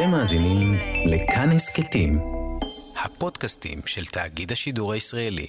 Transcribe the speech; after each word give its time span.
אתם 0.00 0.10
מאזינים 0.10 0.78
לכאן 1.06 1.50
הסכתים, 1.50 2.18
הפודקאסטים 3.04 3.78
של 3.86 4.04
תאגיד 4.04 4.52
השידור 4.52 4.92
הישראלי. 4.92 5.46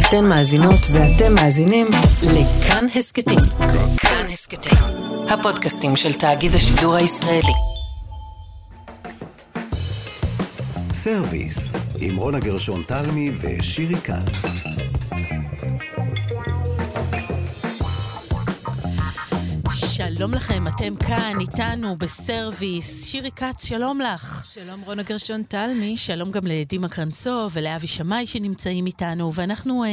אתן 0.00 0.24
מאזינות 0.24 0.80
ואתם 0.92 1.34
מאזינים 1.34 1.86
לכאן 2.22 2.86
הסכתים. 2.94 3.38
כאן 3.96 4.26
הסכתים, 4.32 4.78
הפודקאסטים 5.28 5.96
של 5.96 6.12
תאגיד 6.12 6.54
השידור 6.54 6.94
הישראלי. 6.94 7.54
סרוויס, 10.92 11.58
עם 12.00 12.16
רונה 12.16 12.40
גרשון 12.40 12.82
תלמי 12.82 13.30
ושירי 13.40 13.96
כץ. 13.96 14.71
שלום 20.22 20.34
לכם, 20.34 20.68
אתם 20.68 20.96
כאן 20.96 21.36
איתנו 21.40 21.96
בסרוויס. 21.96 23.10
שירי 23.10 23.30
כץ, 23.30 23.64
שלום 23.64 24.00
לך. 24.00 24.46
שלום 24.46 24.80
רונה 24.80 25.02
גרשון 25.02 25.42
תלמי. 25.42 25.96
שלום 25.96 26.30
גם 26.30 26.46
לדימה 26.46 26.88
קרנסו 26.88 27.48
ולאבי 27.52 27.86
שמאי 27.86 28.26
שנמצאים 28.26 28.86
איתנו, 28.86 29.34
ואנחנו 29.34 29.84
אה, 29.84 29.88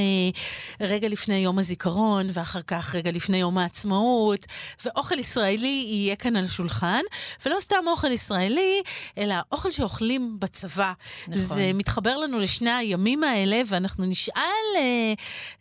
רגע 0.88 1.08
לפני 1.08 1.36
יום 1.36 1.60
הזיכרון, 1.60 2.28
ואחר 2.34 2.62
כך 2.62 2.96
רגע 2.96 3.12
לפני 3.12 3.38
יום 3.38 3.58
העצמאות, 3.58 4.46
ואוכל 4.86 5.20
ישראלי 5.20 5.84
יהיה 5.88 6.16
כאן 6.16 6.36
על 6.36 6.46
השולחן, 6.46 7.02
ולא 7.46 7.56
סתם 7.60 7.84
אוכל 7.88 8.12
ישראלי, 8.12 8.82
אלא 9.18 9.36
אוכל 9.52 9.72
שאוכלים 9.72 10.38
בצבא. 10.40 10.94
נכון. 11.28 11.40
זה 11.40 11.72
מתחבר 11.74 12.18
לנו 12.18 12.40
לשני 12.40 12.72
הימים 12.72 13.24
האלה, 13.24 13.62
ואנחנו 13.68 14.06
נשאל, 14.06 14.42
אה, 14.78 15.14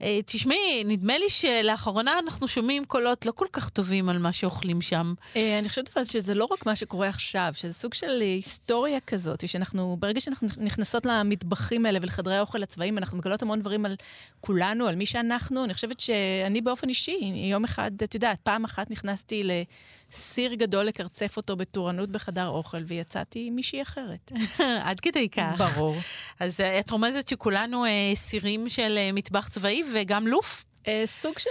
אה, 0.03 0.21
תשמעי, 0.27 0.85
נדמה 0.85 1.19
לי 1.19 1.29
שלאחרונה 1.29 2.19
אנחנו 2.19 2.49
שומעים 2.49 2.85
קולות 2.85 3.27
לא 3.27 3.33
כל 3.33 3.47
כך 3.53 3.69
טובים 3.69 4.09
על 4.09 4.19
מה 4.19 4.33
שאוכלים 4.33 4.58
שם. 4.83 5.15
אה, 5.37 5.59
אני 5.59 5.69
חושבת 5.69 5.97
אבל 5.97 6.05
שזה 6.05 6.35
לא 6.35 6.49
רק 6.51 6.67
מה 6.67 6.77
שקורה 6.77 7.09
עכשיו, 7.09 7.51
שזה 7.55 7.75
סוג 7.75 7.95
של 7.95 8.21
היסטוריה 8.21 9.01
כזאת, 9.01 9.49
שאנחנו, 9.49 9.97
ברגע 9.99 10.21
שאנחנו 10.21 10.49
נכנסות 10.57 11.07
למטבחים 11.07 11.87
האלה 11.87 11.99
ולחדרי 12.03 12.37
האוכל 12.37 12.63
הצבאיים, 12.63 12.99
אנחנו 12.99 13.19
מגלות 13.19 13.43
המון 13.43 13.61
דברים 13.61 13.87
על 13.87 13.97
כולנו, 14.41 14.87
על 14.87 14.97
מי 14.97 15.07
שאנחנו. 15.07 15.65
אני 15.65 15.75
חושבת 15.75 16.01
שאני 16.01 16.61
באופן 16.61 16.89
אישי, 16.89 17.33
יום 17.51 17.65
אחד, 17.65 17.91
את 18.03 18.15
יודעת, 18.15 18.39
פעם 18.43 18.65
אחת 18.65 18.91
נכנסתי 18.91 19.43
לסיר 19.45 20.55
גדול 20.55 20.85
לקרצף 20.85 21.37
אותו 21.37 21.57
בתורנות 21.57 22.11
בחדר 22.11 22.49
אוכל, 22.49 22.83
ויצאתי 22.87 23.51
מישהי 23.51 23.83
אחרת. 23.83 24.33
עד 24.89 25.01
כדי 25.01 25.29
כך. 25.29 25.75
ברור. 25.75 25.97
אז 26.41 26.61
אה, 26.61 26.81
את 26.81 26.91
רומזת 26.91 27.29
שכולנו 27.29 27.85
אה, 27.85 27.91
אסירים 28.15 28.69
של 28.69 28.95
אה, 28.99 29.11
מטבח 29.13 29.49
צבאי 29.49 29.83
וגם 29.95 30.27
לוף? 30.27 30.65
אה, 30.89 31.03
סוג 31.07 31.39
של 31.39 31.51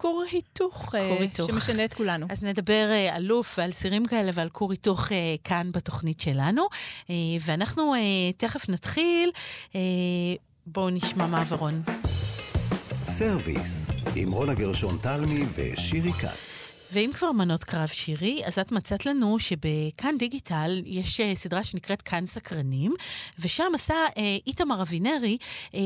כור 0.00 0.24
היתוך, 0.32 0.76
כור 0.76 1.16
היתוך. 1.20 1.46
שמשנה 1.46 1.84
את 1.84 1.94
כולנו. 1.94 2.26
אז 2.30 2.44
נדבר 2.44 2.90
על 3.12 3.22
לוף 3.22 3.58
ועל 3.58 3.72
סירים 3.72 4.06
כאלה 4.06 4.30
ועל 4.34 4.48
כור 4.48 4.70
היתוך 4.70 5.08
uh, 5.08 5.12
כאן 5.44 5.70
בתוכנית 5.72 6.20
שלנו. 6.20 6.66
ואנחנו 7.40 7.94
תכף 8.36 8.68
נתחיל. 8.68 9.30
בואו 10.66 10.90
נשמע 10.90 11.26
מעברון. 11.26 11.82
סרוויס, 13.04 13.86
עם 14.14 14.32
רונה 14.32 14.54
גרשון 14.54 14.98
תלמי 15.02 15.44
ושירי 15.54 16.12
כץ. 16.12 16.69
ואם 16.92 17.10
כבר 17.14 17.32
מנות 17.32 17.64
קרב 17.64 17.88
שירי, 17.88 18.42
אז 18.46 18.58
את 18.58 18.72
מצאת 18.72 19.06
לנו 19.06 19.38
שבכאן 19.38 20.18
דיגיטל 20.18 20.82
יש 20.84 21.20
uh, 21.20 21.24
סדרה 21.34 21.64
שנקראת 21.64 22.02
כאן 22.02 22.26
סקרנים, 22.26 22.94
ושם 23.38 23.72
עשה 23.74 23.94
uh, 24.08 24.18
איתמר 24.46 24.82
אבינרי 24.82 25.38
uh, 25.72 25.76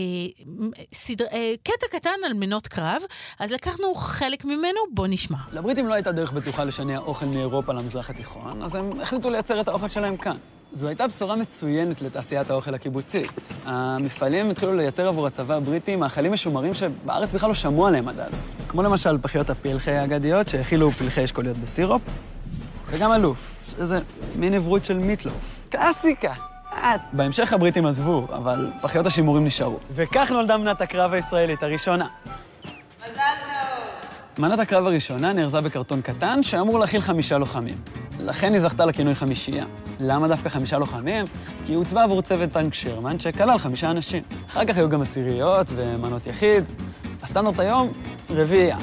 סדר, 0.93 1.27
uh, 1.27 1.35
קטע 1.63 1.87
קטן 1.91 2.11
על 2.27 2.33
מנות 2.33 2.69
קרב, 2.69 3.03
אז 3.39 3.53
לקחנו 3.53 3.95
חלק 3.95 4.45
ממנו, 4.45 4.81
בוא 4.93 5.07
נשמע. 5.07 5.39
לבריטים 5.53 5.87
לא 5.87 5.95
הייתה 5.95 6.13
דרך 6.13 6.33
בטוחה 6.33 6.65
לשנע 6.65 6.99
אוכל 6.99 7.27
מאירופה 7.27 7.73
למזרח 7.73 8.11
התיכון, 8.11 8.63
אז 8.63 8.75
הם 8.75 9.01
החליטו 9.01 9.31
לייצר 9.31 9.61
את 9.61 9.69
האוכל 9.69 9.89
שלהם 9.89 10.17
כאן. 10.17 10.37
זו 10.75 10.89
הייתה 10.89 11.07
בשורה 11.07 11.37
מצוינת 11.37 12.03
לתעשיית 12.03 12.51
האוכל 12.51 12.75
הקיבוצית. 12.75 13.33
המפעלים 13.65 14.51
התחילו 14.51 14.75
לייצר 14.75 15.09
עבור 15.09 15.27
הצבא 15.27 15.55
הבריטי 15.55 15.97
מאכלים 15.97 16.33
משומרים 16.33 16.75
שבארץ 16.75 17.33
בכלל 17.33 17.49
לא 17.49 17.55
שמעו 17.55 17.87
עליהם 17.87 18.09
עד 18.09 18.21
אז. 18.21 18.57
כמו 18.69 18.83
למשל 18.83 19.19
פחיות 19.23 19.51
הפלחי 19.51 19.91
האגדיות 19.91 20.49
שהכילו 20.49 20.91
פלחי 20.91 21.25
אשכוליות 21.25 21.57
בסירופ, 21.57 22.03
וגם 22.91 23.13
אלוף, 23.13 23.65
שזה 23.77 24.01
מין 24.37 24.55
עברות 24.55 24.85
של 24.85 24.99
מיטלוף. 24.99 25.61
קלאסיקה! 25.69 26.33
בהמשך 27.13 27.53
הבריטים 27.53 27.87
עזבו, 27.87 28.27
אבל 28.33 28.71
פחיות 28.83 29.07
השימורים 29.07 29.45
נשארו. 29.45 29.79
וכך 29.95 30.31
נולדה 30.31 30.57
מנת 30.57 30.81
הקרב 30.81 31.13
הישראלית 31.13 31.63
הראשונה. 31.63 32.07
מזל 33.03 33.13
טוב! 33.15 34.39
מנת 34.39 34.59
הקרב 34.59 34.87
הראשונה 34.87 35.33
נארזה 35.33 35.61
בקרטון 35.61 36.03
קטן 36.03 36.43
שאמור 36.43 36.79
להכיל 36.79 37.01
חמישה 37.01 37.39
לוחמים. 37.39 37.77
לכן 38.21 38.53
היא 38.53 38.61
זכתה 38.61 38.85
לכינוי 38.85 39.15
חמישייה. 39.15 39.65
למה 40.01 40.29
דווקא 40.29 40.49
חמישה 40.49 40.79
לוחמים? 40.79 41.25
כי 41.65 41.73
היא 41.73 41.77
הוצבה 41.77 42.03
עבור 42.03 42.23
צוות 42.23 42.53
טנק 42.53 42.75
שרמן 42.75 43.19
שכלל 43.21 43.59
חמישה 43.59 43.91
אנשים. 43.91 44.23
אחר 44.49 44.65
כך 44.65 44.77
היו 44.77 44.89
גם 44.89 45.03
עשיריות 45.03 45.67
ומנות 45.75 46.27
יחיד. 46.27 46.65
הסטנדרט 47.23 47.59
היום, 47.59 47.93
רביעייה. 48.31 48.77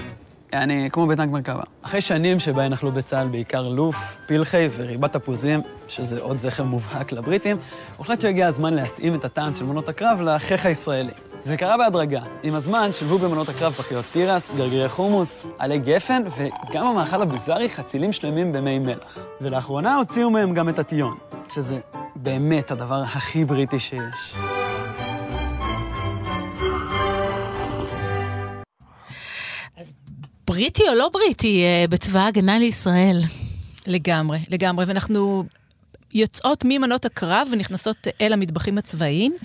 יעני, 0.53 0.89
כמו 0.91 1.07
בטנק 1.07 1.29
מרכבה. 1.29 1.63
אחרי 1.81 2.01
שנים 2.01 2.39
שבהן 2.39 2.73
אכלו 2.73 2.91
בצה"ל 2.91 3.27
בעיקר 3.27 3.67
לוף, 3.67 4.17
פלחי 4.27 4.67
וריבת 4.75 5.13
תפוזים, 5.13 5.61
שזה 5.87 6.21
עוד 6.21 6.37
זכר 6.37 6.63
מובהק 6.63 7.11
לבריטים, 7.11 7.57
הוחלט 7.97 8.21
שהגיע 8.21 8.47
הזמן 8.47 8.73
להתאים 8.73 9.15
את 9.15 9.25
הטעם 9.25 9.55
של 9.55 9.65
מנות 9.65 9.89
הקרב 9.89 10.21
לחיך 10.21 10.65
הישראלי. 10.65 11.11
זה 11.43 11.57
קרה 11.57 11.77
בהדרגה. 11.77 12.21
עם 12.43 12.55
הזמן 12.55 12.91
שילבו 12.91 13.17
במנות 13.17 13.49
הקרב 13.49 13.73
פחיות 13.73 14.05
תירס, 14.11 14.51
גרגירי 14.57 14.89
חומוס, 14.89 15.47
עלי 15.59 15.79
גפן, 15.79 16.21
וגם 16.37 16.87
המאכל 16.87 17.21
הביזארי 17.21 17.69
חצילים 17.69 18.11
שלמים 18.11 18.51
במי 18.51 18.79
מלח. 18.79 19.17
ולאחרונה 19.41 19.95
הוציאו 19.95 20.29
מהם 20.29 20.53
גם 20.53 20.69
את 20.69 20.79
הטיון, 20.79 21.17
שזה 21.49 21.79
באמת 22.15 22.71
הדבר 22.71 23.03
הכי 23.03 23.45
בריטי 23.45 23.79
שיש. 23.79 24.33
בריטי 30.47 30.83
או 30.89 30.93
לא 30.93 31.09
בריטי 31.13 31.63
אה, 31.63 31.85
בצבא 31.89 32.19
ההגנה 32.19 32.59
לישראל? 32.59 33.21
לגמרי, 33.87 34.39
לגמרי. 34.49 34.85
ואנחנו 34.85 35.43
יוצאות 36.13 36.63
ממנות 36.65 37.05
הקרב 37.05 37.47
ונכנסות 37.51 38.07
אל 38.21 38.33
המטבחים 38.33 38.77
הצבאיים, 38.77 39.35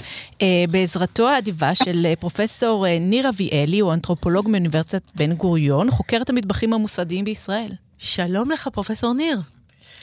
אה, 0.43 0.65
בעזרתו 0.71 1.28
האדיבה 1.28 1.75
של 1.75 2.06
אה, 2.06 2.16
פרופסור 2.16 2.87
אה, 2.87 2.99
ניר 2.99 3.28
אביאלי, 3.28 3.78
הוא 3.78 3.93
אנתרופולוג 3.93 4.49
מאוניברסיטת 4.49 5.03
בן 5.15 5.32
גוריון, 5.32 5.91
חוקר 5.91 6.19
את 6.22 6.31
המטבחים 6.31 6.72
המוסדיים 6.72 7.25
בישראל. 7.25 7.71
שלום 7.99 8.50
לך, 8.50 8.69
פרופסור 8.72 9.15
ניר. 9.15 9.41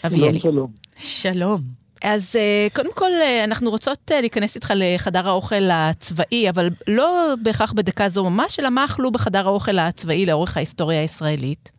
אביאלי. 0.06 0.40
שלום. 0.40 0.72
שלום. 0.98 1.62
אז 2.04 2.36
קודם 2.74 2.94
כל, 2.94 3.12
אנחנו 3.44 3.70
רוצות 3.70 4.12
להיכנס 4.12 4.56
איתך 4.56 4.74
לחדר 4.76 5.28
האוכל 5.28 5.70
הצבאי, 5.72 6.50
אבל 6.50 6.70
לא 6.88 7.34
בהכרח 7.42 7.74
בדקה 7.74 8.10
זו 8.10 8.30
ממש, 8.30 8.60
אלא 8.60 8.70
מה 8.70 8.86
אכלו 8.86 9.12
בחדר 9.12 9.48
האוכל 9.48 9.80
הצבאי 9.80 10.26
לאורך 10.26 10.58
ההיסטוריה 10.58 11.02
הישראלית. 11.02 11.72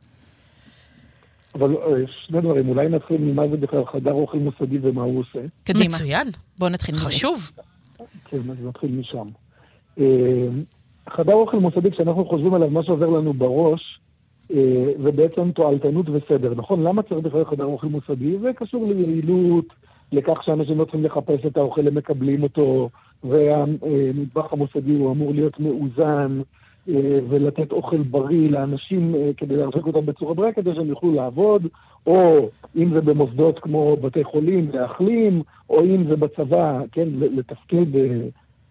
אבל 1.54 1.76
שני 2.26 2.40
דברים, 2.40 2.68
אולי 2.68 2.88
נתחיל 2.88 3.20
ממה 3.20 3.48
זה 3.48 3.56
בכלל 3.56 3.84
חדר 3.92 4.12
אוכל 4.12 4.38
מוסדי 4.38 4.78
ומה 4.82 5.02
הוא 5.02 5.20
עושה. 5.20 5.38
קדימה. 5.64 5.84
מצוין. 5.84 6.28
בוא 6.58 6.68
נתחיל 6.68 6.94
מזה. 6.94 7.04
חשוב. 7.04 7.50
כן, 8.24 8.36
אז 8.36 8.56
נתחיל 8.64 8.90
משם. 8.90 9.28
חדר 11.10 11.32
אוכל 11.32 11.56
מוסדי, 11.56 11.90
כשאנחנו 11.90 12.24
חושבים 12.24 12.54
עליו, 12.54 12.70
מה 12.70 12.82
שעובר 12.82 13.06
לנו 13.06 13.32
בראש, 13.32 14.00
זה 15.02 15.10
בעצם 15.14 15.50
תועלתנות 15.52 16.06
וסדר, 16.08 16.54
נכון? 16.56 16.82
למה 16.82 17.02
צריך 17.02 17.20
בכלל 17.20 17.44
חדר 17.44 17.64
אוכל 17.64 17.86
מוסדי? 17.86 18.38
זה 18.38 18.50
קשור 18.56 18.84
ליעילות, 18.88 19.66
לכך 20.12 20.42
שאנשים 20.44 20.78
לא 20.78 20.84
צריכים 20.84 21.04
לחפש 21.04 21.46
את 21.46 21.56
האוכל, 21.56 21.88
הם 21.88 21.94
מקבלים 21.94 22.42
אותו, 22.42 22.90
והמטבח 23.24 24.52
המוסדי 24.52 24.92
הוא 24.92 25.12
אמור 25.12 25.34
להיות 25.34 25.60
מאוזן. 25.60 26.40
ולתת 27.28 27.72
אוכל 27.72 28.02
בריא 28.02 28.50
לאנשים 28.50 29.14
כדי 29.36 29.56
להרחיק 29.56 29.86
אותם 29.86 30.06
בצורה 30.06 30.34
בריאה, 30.34 30.52
כדי 30.52 30.74
שהם 30.74 30.86
יוכלו 30.86 31.12
לעבוד, 31.12 31.66
או 32.06 32.48
אם 32.76 32.90
זה 32.94 33.00
במוסדות 33.00 33.58
כמו 33.58 33.96
בתי 33.96 34.24
חולים 34.24 34.70
להחלים, 34.72 35.42
או 35.70 35.84
אם 35.84 36.04
זה 36.08 36.16
בצבא, 36.16 36.82
כן, 36.92 37.08
לתפקד 37.12 37.86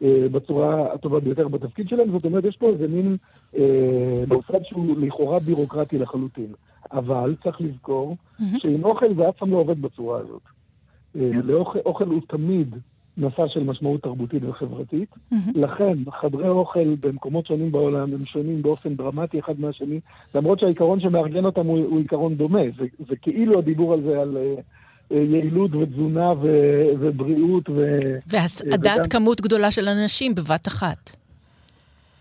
בצורה 0.02 0.94
הטובה 0.94 1.20
ביותר 1.20 1.48
בתפקיד 1.48 1.90
שלהם. 1.90 2.12
זאת 2.12 2.26
אומרת, 2.26 2.44
יש 2.46 2.58
פה 2.58 2.70
איזה 2.70 2.88
מין 2.88 3.18
מוסד 4.28 4.64
שהוא 4.64 4.96
לכאורה 5.00 5.40
בירוקרטי 5.40 5.98
לחלוטין. 5.98 6.54
אבל 6.92 7.36
צריך 7.44 7.62
לזכור 7.62 8.16
שעם 8.58 8.84
אוכל 8.84 9.14
זה 9.16 9.30
אף 9.30 9.38
פעם 9.38 9.52
לא 9.52 9.58
עובד 9.58 9.82
בצורה 9.82 10.20
הזאת. 10.20 10.42
לאוכל 11.44 12.06
הוא 12.06 12.22
תמיד 12.28 12.76
נושא 13.18 13.48
של 13.48 13.64
משמעות 13.64 14.04
תרבותית 14.04 14.44
וחברתית. 14.44 15.10
Mm-hmm. 15.14 15.36
לכן, 15.56 15.98
חדרי 16.22 16.50
אוכל 16.50 16.96
במקומות 17.00 17.48
שונים 17.48 17.72
בעולם 17.72 18.14
הם 18.14 18.26
שונים 18.26 18.62
באופן 18.62 18.96
דרמטי 18.96 19.40
אחד 19.40 19.60
מהשני, 19.60 20.00
למרות 20.36 20.60
שהעיקרון 20.60 21.00
שמארגן 21.00 21.46
אותם 21.46 21.66
הוא, 21.66 21.80
הוא 21.80 22.00
עיקרון 22.00 22.36
דומה. 22.36 22.62
זה, 22.78 22.86
זה 23.10 23.16
כאילו 23.16 23.60
הדיבור 23.60 23.94
על 23.94 24.02
זה, 24.02 24.22
על 24.22 24.38
uh, 24.38 25.16
יעילות 25.16 25.76
ותזונה 25.76 26.34
ו, 26.42 26.48
ובריאות 27.00 27.70
ו... 27.70 28.00
והסעדת 28.28 28.80
וגם... 28.80 28.98
כמות 29.10 29.42
גדולה 29.42 29.72
של 29.72 29.88
אנשים 29.88 30.36
בבת 30.36 30.68
אחת. 30.68 31.16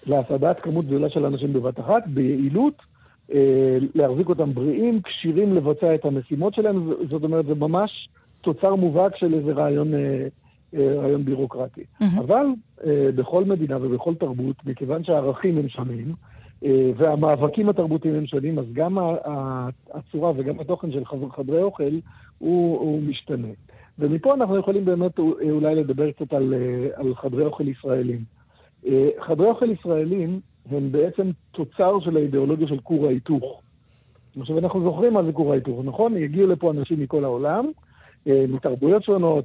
להסעדת 0.07 0.61
כמות 0.61 0.85
גדולה 0.85 1.11
של 1.11 1.27
אנשים 1.27 1.53
בבת 1.53 1.81
אחת, 1.81 2.03
ביעילות, 2.07 2.75
uh, 2.79 3.35
אה, 3.35 3.79
להחזיק 3.95 4.29
אותם 4.29 4.55
בריאים, 4.55 5.01
כשירים 5.03 5.55
לבצע 5.55 5.95
את 5.95 6.05
המשימות 6.05 6.55
שלהם, 6.55 6.91
זאת 7.11 7.25
אומרת, 7.25 7.47
זה 7.47 7.55
ממש 7.55 8.09
תוצר 8.41 8.75
מובהק 8.75 9.17
של 9.17 9.35
איזה 9.35 9.53
רעיון, 9.53 9.95
אה, 9.95 10.01
אה, 10.01 10.27
רעיון 10.75 11.25
בירוקרטי. 11.25 11.81
Mm-hmm. 11.81 12.21
אבל 12.21 12.47
אה, 12.87 13.09
בכל 13.15 13.45
מדינה 13.45 13.77
ובכל 13.81 14.15
תרבות, 14.15 14.57
מכיוון 14.67 15.05
שהערכים 15.05 15.59
הם 15.59 15.69
שונים, 15.69 16.15
אה, 16.65 16.91
והמאבקים 16.97 17.69
התרבותיים 17.69 18.15
הם 18.15 18.27
שונים, 18.27 18.59
אז 18.59 18.65
גם 18.73 18.99
הצורה 19.95 20.33
וגם 20.37 20.61
התוכן 20.61 20.93
של 20.93 21.05
חדרי 21.37 21.63
אוכל 21.63 21.99
הוא, 22.39 22.79
הוא 22.79 23.03
משתנה. 23.03 23.49
ומפה 23.99 24.35
אנחנו 24.35 24.57
יכולים 24.57 24.85
באמת 24.85 25.19
אולי 25.51 25.75
לדבר 25.75 26.11
קצת 26.11 26.33
על, 26.33 26.55
אה, 26.55 26.89
על 26.95 27.15
חדרי 27.15 27.45
אוכל 27.45 27.69
ישראלים. 27.69 28.25
אה, 28.87 29.09
חדרי 29.21 29.47
אוכל 29.47 29.71
ישראלים 29.71 30.41
הם 30.71 30.93
בעצם 30.93 31.31
תוצר 31.53 32.01
של 32.01 32.17
האידיאולוגיה 32.17 32.69
של 32.69 32.79
כור 32.79 33.07
ההיתוך. 33.07 33.63
עכשיו, 34.41 34.59
אנחנו 34.59 34.83
זוכרים 34.83 35.15
מה 35.15 35.23
זה 35.23 35.33
כור 35.33 35.53
ההיתוך, 35.53 35.81
נכון? 35.85 36.17
הגיעו 36.17 36.47
לפה 36.47 36.71
אנשים 36.71 37.01
מכל 37.01 37.25
העולם, 37.25 37.67
מתרבויות 38.27 39.05
שונות, 39.05 39.45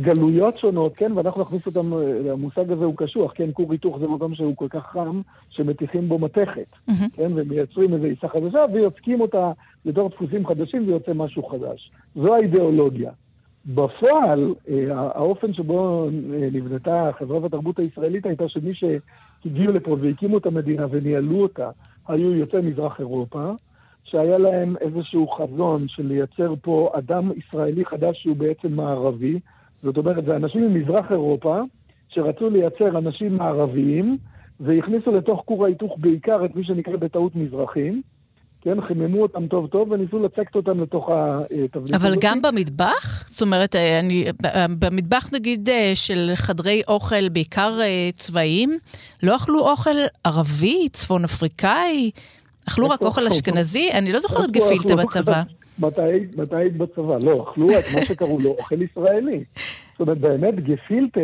גלויות 0.00 0.58
שונות, 0.58 0.96
כן, 0.96 1.12
ואנחנו 1.14 1.42
נכניס 1.42 1.66
אותם, 1.66 1.92
המושג 2.32 2.72
הזה 2.72 2.84
הוא 2.84 2.96
קשוח, 2.96 3.32
כן, 3.34 3.50
כור 3.52 3.72
היתוך 3.72 3.98
זה 3.98 4.06
מקום 4.06 4.34
שהוא 4.34 4.56
כל 4.56 4.68
כך 4.70 4.86
חם, 4.86 5.20
שמטיחים 5.50 6.08
בו 6.08 6.18
מתכת, 6.18 6.66
mm-hmm. 6.72 7.16
כן, 7.16 7.30
ומייצרים 7.34 7.94
איזו 7.94 8.04
עיסה 8.04 8.28
חדשה, 8.28 8.64
ויוצקים 8.72 9.20
אותה 9.20 9.52
לתוך 9.84 10.12
דפוסים 10.12 10.46
חדשים 10.46 10.88
ויוצא 10.88 11.12
משהו 11.14 11.42
חדש. 11.42 11.90
זו 12.14 12.34
האידיאולוגיה. 12.34 13.10
בפועל, 13.66 14.54
אה, 14.68 14.74
האופן 14.94 15.52
שבו 15.52 16.04
אה, 16.04 16.48
נבנתה 16.52 17.08
החברה 17.08 17.38
והתרבות 17.38 17.78
הישראלית 17.78 18.26
הייתה 18.26 18.48
שמי 18.48 18.70
שהגיעו 18.74 19.72
לפה 19.72 19.96
והקימו 20.00 20.38
את 20.38 20.46
המדינה 20.46 20.86
וניהלו 20.90 21.42
אותה, 21.42 21.70
היו 22.08 22.34
יוצאי 22.34 22.60
מזרח 22.60 23.00
אירופה, 23.00 23.50
שהיה 24.04 24.38
להם 24.38 24.76
איזשהו 24.80 25.28
חזון 25.28 25.88
של 25.88 26.06
לייצר 26.06 26.54
פה 26.62 26.90
אדם 26.98 27.30
ישראלי 27.36 27.84
חדש 27.84 28.22
שהוא 28.22 28.36
בעצם 28.36 28.72
מערבי, 28.72 29.40
זאת 29.86 29.96
אומרת, 29.96 30.24
זה 30.24 30.36
אנשים 30.36 30.74
ממזרח 30.74 31.12
אירופה 31.12 31.60
שרצו 32.08 32.50
לייצר 32.50 32.98
אנשים 32.98 33.36
מערביים, 33.36 34.18
והכניסו 34.60 35.10
לתוך 35.12 35.42
כור 35.44 35.64
ההיתוך 35.64 35.94
בעיקר 35.98 36.44
את 36.44 36.56
מי 36.56 36.64
שנקרא 36.64 36.96
בטעות 36.96 37.36
מזרחים. 37.36 38.02
כן, 38.60 38.80
חיממו 38.88 39.22
אותם 39.22 39.46
טוב 39.46 39.66
טוב 39.66 39.90
וניסו 39.90 40.18
לצקת 40.18 40.54
אותם 40.54 40.80
לתוך 40.80 41.08
התבנית. 41.64 41.94
אבל 41.94 42.14
גם 42.20 42.42
במטבח? 42.42 43.28
זאת 43.30 43.42
אומרת, 43.42 43.76
אה, 43.76 43.98
אני, 43.98 44.24
במטבח 44.78 45.28
נגיד 45.32 45.68
אה, 45.68 45.92
של 45.94 46.30
חדרי 46.34 46.82
אוכל, 46.88 47.28
בעיקר 47.28 47.72
אה, 47.80 48.08
צבאיים, 48.12 48.78
לא 49.22 49.36
אכלו 49.36 49.70
אוכל 49.70 49.96
ערבי, 50.24 50.88
צפון 50.92 51.24
אפריקאי? 51.24 52.10
אכלו 52.68 52.90
רק 52.90 53.02
אוכל 53.02 53.26
אשכנזי? 53.26 53.90
אני 53.92 54.12
לא 54.12 54.20
זוכרת 54.20 54.50
גפילטה 54.50 54.96
בצבא. 54.96 55.42
מתי 55.78 56.02
היית 56.56 56.76
בצבא? 56.76 57.18
לא, 57.22 57.42
אכלו 57.42 57.66
את 57.68 57.84
מה 57.94 58.02
שקראו 58.04 58.38
לו 58.44 58.50
אוכל 58.50 58.82
ישראלי. 58.82 59.44
זאת 59.92 60.00
אומרת, 60.00 60.18
באמת 60.18 60.54
גפילטה 60.54 61.20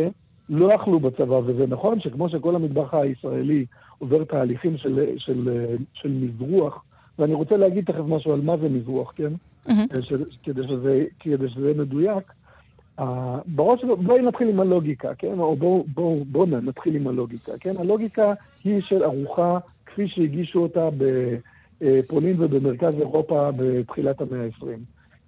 לא 0.48 0.74
אכלו 0.74 1.00
בצבא, 1.00 1.40
וזה 1.44 1.66
נכון 1.66 2.00
שכמו 2.00 2.28
שכל 2.28 2.56
המטבח 2.56 2.94
הישראלי 2.94 3.64
עובר 3.98 4.24
תהליכים 4.24 4.76
של, 4.76 5.04
של, 5.16 5.38
של 5.92 6.08
מזרוח, 6.08 6.84
ואני 7.18 7.34
רוצה 7.34 7.56
להגיד 7.56 7.84
תכף 7.84 8.04
משהו 8.08 8.32
על 8.32 8.40
מה 8.40 8.56
זה 8.56 8.68
מזרוח, 8.68 9.12
כן? 9.16 9.32
Mm-hmm. 9.66 10.00
ש, 10.00 10.12
כדי, 10.42 10.62
שזה, 10.68 11.04
כדי 11.20 11.48
שזה 11.48 11.72
מדויק. 11.76 12.32
Uh, 13.00 13.04
בראש, 13.46 13.84
בואי 13.84 14.22
נתחיל 14.22 14.48
עם 14.48 14.60
הלוגיקה, 14.60 15.14
כן? 15.14 15.38
או 15.38 15.56
בואו 15.56 15.84
בוא, 15.94 16.24
בוא 16.26 16.46
נתחיל 16.46 16.96
עם 16.96 17.08
הלוגיקה, 17.08 17.52
כן? 17.60 17.72
הלוגיקה 17.78 18.32
היא 18.64 18.80
של 18.80 19.04
ארוחה 19.04 19.58
כפי 19.86 20.08
שהגישו 20.08 20.58
אותה 20.58 20.88
ב... 20.98 21.04
אה, 21.82 22.00
פולין 22.08 22.36
ובמרכז 22.38 22.94
אירופה 22.98 23.50
בתחילת 23.56 24.20
המאה 24.20 24.44
ה-20. 24.44 24.66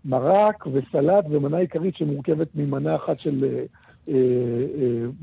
מרק 0.05 0.67
וסלט 0.73 1.25
ומנה 1.31 1.57
עיקרית 1.57 1.97
שמורכבת 1.97 2.49
ממנה 2.55 2.97
אחת 2.97 3.19
של 3.19 3.45
אה, 3.45 4.15
אה, 4.15 4.15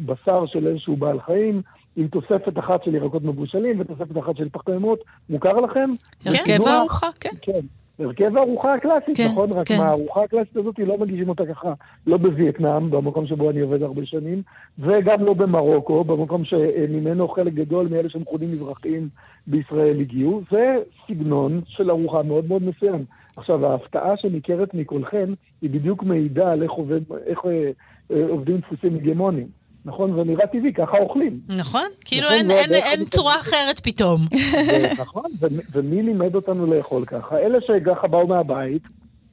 בשר 0.06 0.46
של 0.46 0.68
איזשהו 0.68 0.96
בעל 0.96 1.22
חיים, 1.22 1.62
עם 1.96 2.08
תוספת 2.08 2.60
אחת 2.60 2.84
של 2.84 2.96
ירקות 2.96 3.24
מבושלים 3.24 3.80
ותוספת 3.80 4.18
אחת 4.18 4.38
של 4.38 4.50
פחמימות. 4.50 5.00
מוכר 5.30 5.54
לכם? 5.54 5.90
הרכב 6.26 6.68
הארוחה, 6.68 7.08
כן. 7.20 7.30
כן. 7.42 7.60
הרכב 8.00 8.38
הארוחה 8.38 8.74
הקלאסית, 8.74 9.18
כן, 9.18 9.28
נכון? 9.32 9.52
רק 9.52 9.68
כן. 9.68 9.78
מה, 9.78 9.88
הארוחה 9.88 10.24
הקלאסית 10.24 10.58
הזאת 10.58 10.80
לא 10.80 10.98
מגישים 10.98 11.30
אותה 11.30 11.46
ככה, 11.46 11.74
לא 12.08 12.18
בווייטנאם, 12.18 12.92
במקום 12.92 13.28
שבו 13.28 13.50
אני 13.50 13.60
עובד 13.60 13.84
הרבה 13.84 14.06
שנים, 14.06 14.42
וגם 14.80 15.26
לא 15.26 15.34
במרוקו, 15.34 16.04
במקום 16.04 16.46
שממנו 16.46 17.28
חלק 17.28 17.54
גדול 17.54 17.88
מאלה 17.88 18.10
שמכונים 18.10 18.52
מזרחיים 18.52 19.10
בישראל 19.48 20.00
הגיעו. 20.00 20.42
זה 20.52 20.76
סגנון 21.08 21.62
של 21.68 21.92
ארוחה 21.92 22.24
מאוד 22.24 22.48
מאוד 22.48 22.64
מסוים. 22.64 23.06
עכשיו, 23.36 23.66
ההפתעה 23.66 24.18
שניכרת 24.18 24.74
מכולכם, 24.74 25.34
היא 25.62 25.70
בדיוק 25.70 26.04
מעידה 26.04 26.52
על 26.52 26.64
איך, 26.64 26.72
עובד, 26.72 27.02
איך 27.26 27.40
אה, 27.46 27.72
אה, 28.12 28.26
עובדים 28.30 28.58
דפוסים 28.58 28.96
הגמוניים. 28.96 29.61
נכון? 29.86 30.14
זה 30.16 30.24
נראה 30.24 30.48
טבעי, 30.48 30.74
ככה 30.74 30.98
אוכלים. 30.98 31.40
נכון, 31.48 31.88
כאילו 32.06 32.28
נכון, 32.28 32.38
אין, 32.38 32.52
אין, 32.52 32.74
אין 32.74 33.06
צורה 33.06 33.36
אחרת 33.36 33.80
פתאום. 33.80 34.22
נכון, 35.02 35.32
ומי 35.72 36.02
לימד 36.02 36.36
אותנו 36.36 36.66
לאכול 36.66 37.06
ככה? 37.06 37.38
אלה 37.40 37.58
שככה 37.62 38.08
באו 38.08 38.28
מהבית, 38.28 38.84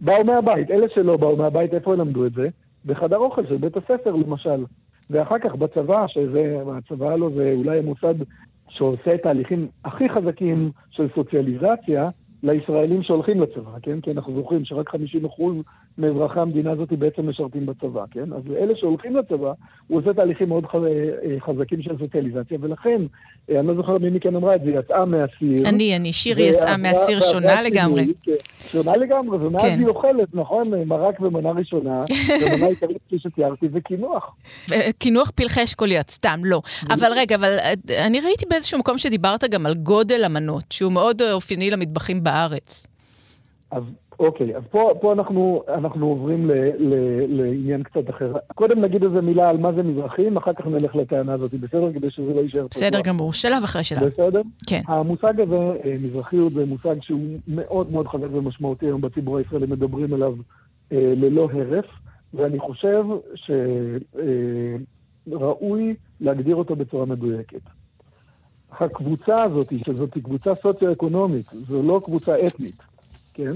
באו 0.00 0.24
מהבית. 0.24 0.70
אלה 0.70 0.86
שלא 0.94 1.16
באו 1.16 1.36
מהבית, 1.36 1.74
איפה 1.74 1.92
הם 1.92 2.00
למדו 2.00 2.26
את 2.26 2.32
זה? 2.32 2.48
בחדר 2.84 3.16
אוכל 3.16 3.46
של 3.46 3.56
בית 3.56 3.76
הספר, 3.76 4.16
למשל. 4.16 4.64
ואחר 5.10 5.38
כך 5.38 5.54
בצבא, 5.54 6.06
שזה, 6.06 6.56
הצבא 6.76 7.16
לא 7.16 7.30
זה 7.36 7.52
אולי 7.56 7.78
המוסד 7.78 8.14
שעושה 8.68 9.14
את 9.14 9.26
ההליכים 9.26 9.68
הכי 9.84 10.08
חזקים 10.08 10.70
של 10.90 11.08
סוציאליזציה, 11.14 12.08
לישראלים 12.42 13.02
שהולכים 13.02 13.40
לצבא, 13.40 13.70
כן? 13.82 14.00
כי 14.00 14.10
אנחנו 14.10 14.34
זוכרים 14.34 14.64
שרק 14.64 14.94
50% 14.94 14.98
מאזרחי 15.98 16.40
המדינה 16.40 16.70
הזאת 16.70 16.92
בעצם 16.92 17.28
משרתים 17.28 17.66
בצבא, 17.66 18.04
כן? 18.10 18.32
אז 18.32 18.42
אלה 18.56 18.76
שהולכים 18.76 19.16
לצבא, 19.16 19.52
הוא 19.86 19.98
עושה 19.98 20.12
תהליכים 20.12 20.48
מאוד 20.48 20.64
אה, 20.74 21.40
חזקים 21.40 21.82
של 21.82 21.98
סוציאליזציה, 21.98 22.58
ולכן, 22.60 23.02
אה, 23.50 23.60
אני 23.60 23.68
לא 23.68 23.74
זוכר 23.74 23.98
מי 23.98 24.10
מכן 24.10 24.36
אמרה 24.36 24.54
את 24.54 24.60
זה, 24.64 24.70
יצאה 24.70 25.04
מהסיר. 25.04 25.68
אני, 25.68 25.96
אני, 25.96 26.12
שירי 26.12 26.42
יצאה 26.42 26.76
מהסיר 26.76 27.20
שונה 27.20 27.62
לגמרי. 27.62 28.06
כן, 28.22 28.32
שונה 28.58 28.96
לגמרי, 28.96 29.38
ומאז 29.38 29.62
כן. 29.62 29.78
היא 29.78 29.86
אוכלת, 29.86 30.34
נכון? 30.34 30.70
מרק 30.86 31.20
ומנה 31.20 31.50
ראשונה, 31.50 32.04
ומנה 32.46 32.66
עיקרית 32.66 32.98
כפי 33.06 33.18
שתיארתי, 33.18 33.68
זה 33.68 33.80
קינוח. 33.80 34.34
קינוח 34.98 35.30
פלחי 35.34 35.64
אשכוליות, 35.64 36.10
סתם, 36.10 36.40
לא. 36.44 36.62
אבל 36.90 37.12
רגע, 37.16 37.36
אבל 37.36 37.58
אה, 37.58 38.06
אני 38.06 38.20
ראיתי 38.20 38.46
באיזשהו 38.50 38.78
מקום 38.78 38.98
שדיברת 38.98 39.44
גם 39.50 39.66
על 39.66 39.74
גודל 39.74 40.24
המנות, 40.24 40.64
שהוא 40.72 40.92
מאוד 40.92 41.22
אופייני 41.32 41.70
למטבחים 41.70 42.24
בארץ. 42.28 42.86
אז 43.70 43.82
אוקיי, 44.18 44.56
אז 44.56 44.62
פה, 44.70 44.92
פה 45.00 45.12
אנחנו, 45.12 45.62
אנחנו 45.74 46.06
עוברים 46.06 46.46
ל, 46.46 46.52
ל, 46.78 46.94
לעניין 47.28 47.82
קצת 47.82 48.10
אחר. 48.10 48.32
קודם 48.54 48.80
נגיד 48.80 49.02
איזה 49.02 49.20
מילה 49.20 49.48
על 49.48 49.56
מה 49.56 49.72
זה 49.72 49.82
מזרחים, 49.82 50.36
אחר 50.36 50.52
כך 50.52 50.66
נלך 50.66 50.96
לטענה 50.96 51.32
הזאת, 51.32 51.54
בסדר? 51.54 51.92
כדי 51.92 52.10
שזה 52.10 52.34
לא 52.34 52.40
יישאר 52.40 52.60
פה. 52.60 52.68
בסדר 52.70 53.00
גמור, 53.00 53.32
שלב 53.32 53.62
אחרי 53.64 53.84
שלב. 53.84 54.04
בסדר? 54.04 54.40
כן. 54.66 54.80
המושג 54.86 55.40
הזה, 55.40 55.56
אה, 55.56 55.96
מזרחיות, 56.00 56.52
זה 56.52 56.66
מושג 56.66 56.94
שהוא 57.02 57.38
מאוד 57.48 57.92
מאוד 57.92 58.06
חזק 58.06 58.28
ומשמעותי 58.32 58.86
היום 58.86 59.00
בציבור 59.00 59.38
הישראלי, 59.38 59.66
מדברים 59.66 60.14
עליו 60.14 60.34
אה, 60.92 61.12
ללא 61.16 61.48
הרף, 61.52 61.86
ואני 62.34 62.58
חושב 62.58 63.04
שראוי 65.26 65.88
אה, 65.88 65.92
להגדיר 66.20 66.56
אותו 66.56 66.76
בצורה 66.76 67.06
מדויקת. 67.06 67.60
הקבוצה 68.72 69.42
הזאת, 69.42 69.72
שזאת 69.84 70.18
קבוצה 70.22 70.54
סוציו-אקונומית, 70.54 71.46
זו 71.52 71.82
לא 71.82 72.00
קבוצה 72.04 72.46
אתנית, 72.46 72.82
כן? 73.34 73.52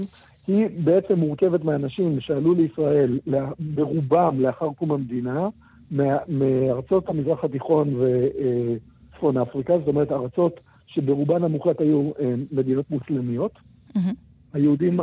היא 0.47 0.67
בעצם 0.83 1.19
מורכבת 1.19 1.63
מאנשים 1.63 2.21
שעלו 2.21 2.53
לישראל 2.53 3.19
ברובם 3.59 4.39
לאחר 4.39 4.69
קום 4.73 4.91
המדינה, 4.91 5.47
מארצות 6.27 7.09
המזרח 7.09 7.43
התיכון 7.43 7.93
וצפון 7.99 9.37
אפריקה, 9.37 9.79
זאת 9.79 9.87
אומרת 9.87 10.11
ארצות 10.11 10.59
שברובן 10.87 11.43
המוחלט 11.43 11.81
היו 11.81 12.11
אה, 12.19 12.33
מדינות 12.51 12.91
מוסלמיות. 12.91 13.51
Mm-hmm. 13.97 13.99
היהודים, 14.53 14.99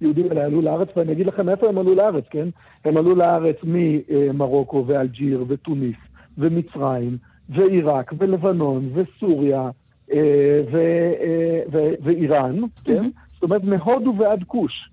היהודים 0.00 0.26
האלה 0.28 0.44
עלו 0.44 0.62
לארץ, 0.62 0.88
ואני 0.96 1.12
אגיד 1.12 1.26
לכם 1.26 1.48
איפה 1.48 1.68
הם 1.68 1.78
עלו 1.78 1.94
לארץ, 1.94 2.24
כן? 2.30 2.48
הם 2.84 2.96
עלו 2.96 3.14
לארץ 3.14 3.56
ממרוקו 3.64 4.84
ואלג'יר 4.86 5.44
ותוניס 5.48 5.96
ומצרים 6.38 7.18
ועיראק 7.48 8.12
ולבנון 8.18 8.90
וסוריה 8.94 9.70
אה, 10.12 10.62
אה, 10.74 11.60
ואיראן, 12.02 12.56
כן? 12.84 13.02
זאת 13.34 13.42
אומרת, 13.42 13.64
מהודו 13.64 14.14
ועד 14.18 14.44
כוש, 14.44 14.90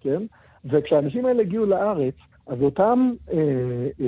כן? 0.00 0.22
וכשהאנשים 0.64 1.26
האלה 1.26 1.42
הגיעו 1.42 1.66
לארץ, 1.66 2.14
אז 2.46 2.62
אותם 2.62 3.12
אה, 3.32 3.38
אה, 3.38 4.06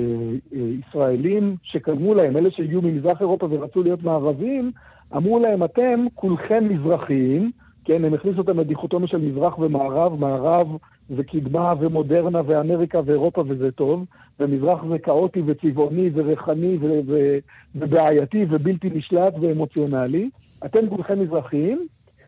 אה, 0.53 0.59
ישראלים 0.79 1.55
שקדמו 1.63 2.13
להם, 2.13 2.37
אלה 2.37 2.51
שהגיעו 2.51 2.81
ממזרח 2.81 3.21
אירופה 3.21 3.47
ורצו 3.49 3.83
להיות 3.83 4.03
מערבים, 4.03 4.71
אמרו 5.15 5.39
להם, 5.39 5.63
אתם 5.63 6.05
כולכם 6.15 6.63
מזרחיים, 6.69 7.51
כן, 7.87 8.05
הם 8.05 8.13
הכניסו 8.13 8.37
אותם 8.37 8.59
לדיכוטומיה 8.59 9.07
של 9.07 9.17
מזרח 9.17 9.59
ומערב, 9.59 10.19
מערב 10.19 10.67
זה 11.09 11.23
קדמה 11.23 11.73
ומודרנה 11.79 12.41
ואמריקה 12.45 12.99
ואירופה 13.05 13.43
וזה 13.47 13.71
טוב, 13.71 14.05
ומזרח 14.39 14.79
זה 14.89 14.99
כאוטי 14.99 15.41
וצבעוני 15.45 16.09
וריחני 16.13 16.77
ו- 16.81 16.99
ו- 17.07 17.37
ובעייתי 17.75 18.45
ובלתי 18.49 18.89
נשלט 18.93 19.33
ואמוציונלי. 19.41 20.29
אתם 20.65 20.89
כולכם 20.89 21.19
מזרחיים, 21.19 21.87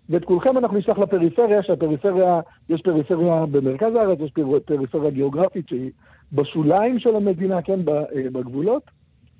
ואת 0.10 0.26
כולכם 0.26 0.58
אנחנו 0.58 0.78
נשלח 0.78 1.00
לפריפריה, 1.00 1.64
שהפריפריה, 1.64 2.40
יש 2.70 2.82
פריפריה 2.82 3.46
במרכז 3.52 3.96
הארץ, 3.96 4.20
יש 4.20 4.32
פר- 4.32 4.60
פריפריה 4.66 5.10
גיאוגרפית 5.10 5.70
שהיא 5.70 5.92
בשוליים 6.34 7.00
של 7.00 7.16
המדינה, 7.16 7.62
כן, 7.62 7.80
אה, 7.90 8.30
בגבולות. 8.32 8.84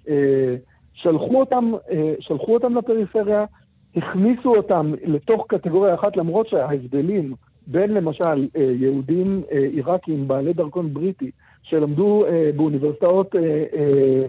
אה, 0.10 0.56
שלחו 0.94 1.40
אותם, 1.40 1.72
אה, 1.92 2.14
שלחו 2.20 2.54
אותם 2.54 2.76
לפריפריה, 2.78 3.46
הכניסו 3.96 4.56
אותם 4.56 4.94
לתוך 5.04 5.46
קטגוריה 5.48 5.94
אחת, 5.96 6.18
למרות 6.18 6.48
שההבדלים 6.48 7.34
בין 7.68 7.94
למשל 7.94 8.48
אה, 8.56 8.72
יהודים 8.80 9.42
אה, 9.52 9.58
עיראקים 9.58 10.28
בעלי 10.28 10.54
דרכון 10.54 10.94
בריטי, 10.94 11.32
שלמדו 11.64 12.26
אה, 12.26 12.50
באוניברסיטאות 12.56 13.36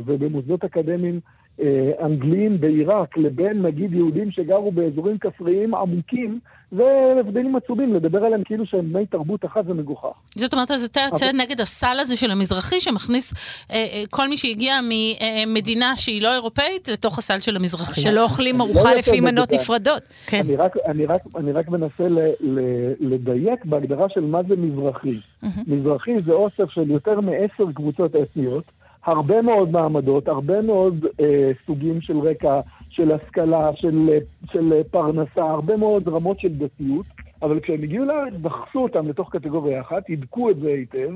ובמוסדות 0.04 0.64
אקדמיים 0.64 1.20
אה, 1.60 2.06
אנגליים 2.06 2.60
בעיראק, 2.60 3.16
לבין 3.16 3.62
נגיד 3.62 3.92
יהודים 3.92 4.30
שגרו 4.30 4.72
באזורים 4.72 5.18
כפריים 5.18 5.74
עמוקים, 5.74 6.40
זה 6.72 7.14
הבדלים 7.20 7.56
עצומים, 7.56 7.94
לדבר 7.94 8.24
עליהם 8.24 8.44
כאילו 8.44 8.66
שהם 8.66 8.92
בני 8.92 9.06
תרבות 9.06 9.44
אחת 9.44 9.66
זה 9.66 9.74
מגוחך. 9.74 10.08
זאת 10.36 10.52
אומרת, 10.52 10.70
אז 10.70 10.84
אתה 10.84 11.00
יוצא 11.00 11.32
נגד 11.32 11.60
הסל 11.60 11.96
הזה 12.00 12.16
של 12.16 12.30
המזרחי, 12.30 12.80
שמכניס 12.80 13.34
אה, 13.72 13.76
אה, 13.76 14.02
כל 14.10 14.28
מי 14.28 14.36
שהגיע 14.36 14.80
ממדינה 14.82 15.96
שהיא 15.96 16.22
לא 16.22 16.34
אירופאית 16.34 16.88
לתוך 16.88 17.18
הסל 17.18 17.40
של 17.40 17.56
המזרחי. 17.56 18.00
שלא 18.00 18.22
אוכלים 18.22 18.58
לא 18.58 18.64
ארוחה 18.64 18.94
לפי 18.94 19.20
מנות. 19.20 19.52
נפרדות. 19.52 20.02
כן. 20.26 20.40
אני 20.44 20.56
רק, 20.56 20.76
אני 20.86 21.06
רק, 21.06 21.20
אני 21.36 21.52
רק 21.52 21.68
מנסה 21.68 22.08
ל, 22.08 22.18
ל, 22.40 22.60
לדייק 23.00 23.64
בהגדרה 23.64 24.08
של 24.08 24.20
מה 24.20 24.40
זה 24.48 24.56
מזרחי. 24.56 25.18
מזרחי 25.66 26.22
זה 26.26 26.32
אוסף 26.32 26.70
של 26.70 26.90
יותר 26.90 27.20
מעשר 27.20 27.72
קבוצות 27.74 28.16
אתניות, 28.16 28.64
הרבה 29.04 29.42
מאוד 29.42 29.70
מעמדות, 29.70 30.28
הרבה 30.28 30.62
מאוד 30.62 31.06
אה, 31.20 31.50
סוגים 31.66 32.00
של 32.00 32.18
רקע, 32.18 32.60
של 32.90 33.12
השכלה, 33.12 33.70
של, 33.74 34.10
אה, 34.12 34.18
של 34.52 34.72
אה, 34.72 34.84
פרנסה, 34.84 35.42
הרבה 35.42 35.76
מאוד 35.76 36.08
רמות 36.08 36.40
של 36.40 36.48
דתיות, 36.48 37.06
אבל 37.42 37.60
כשהם 37.60 37.82
הגיעו 37.82 38.04
לארץ, 38.04 38.32
דחסו 38.42 38.78
אותם 38.78 39.08
לתוך 39.08 39.36
קטגוריה 39.36 39.80
אחת, 39.80 40.08
הידקו 40.08 40.50
את 40.50 40.56
זה 40.60 40.68
היטב, 40.68 41.10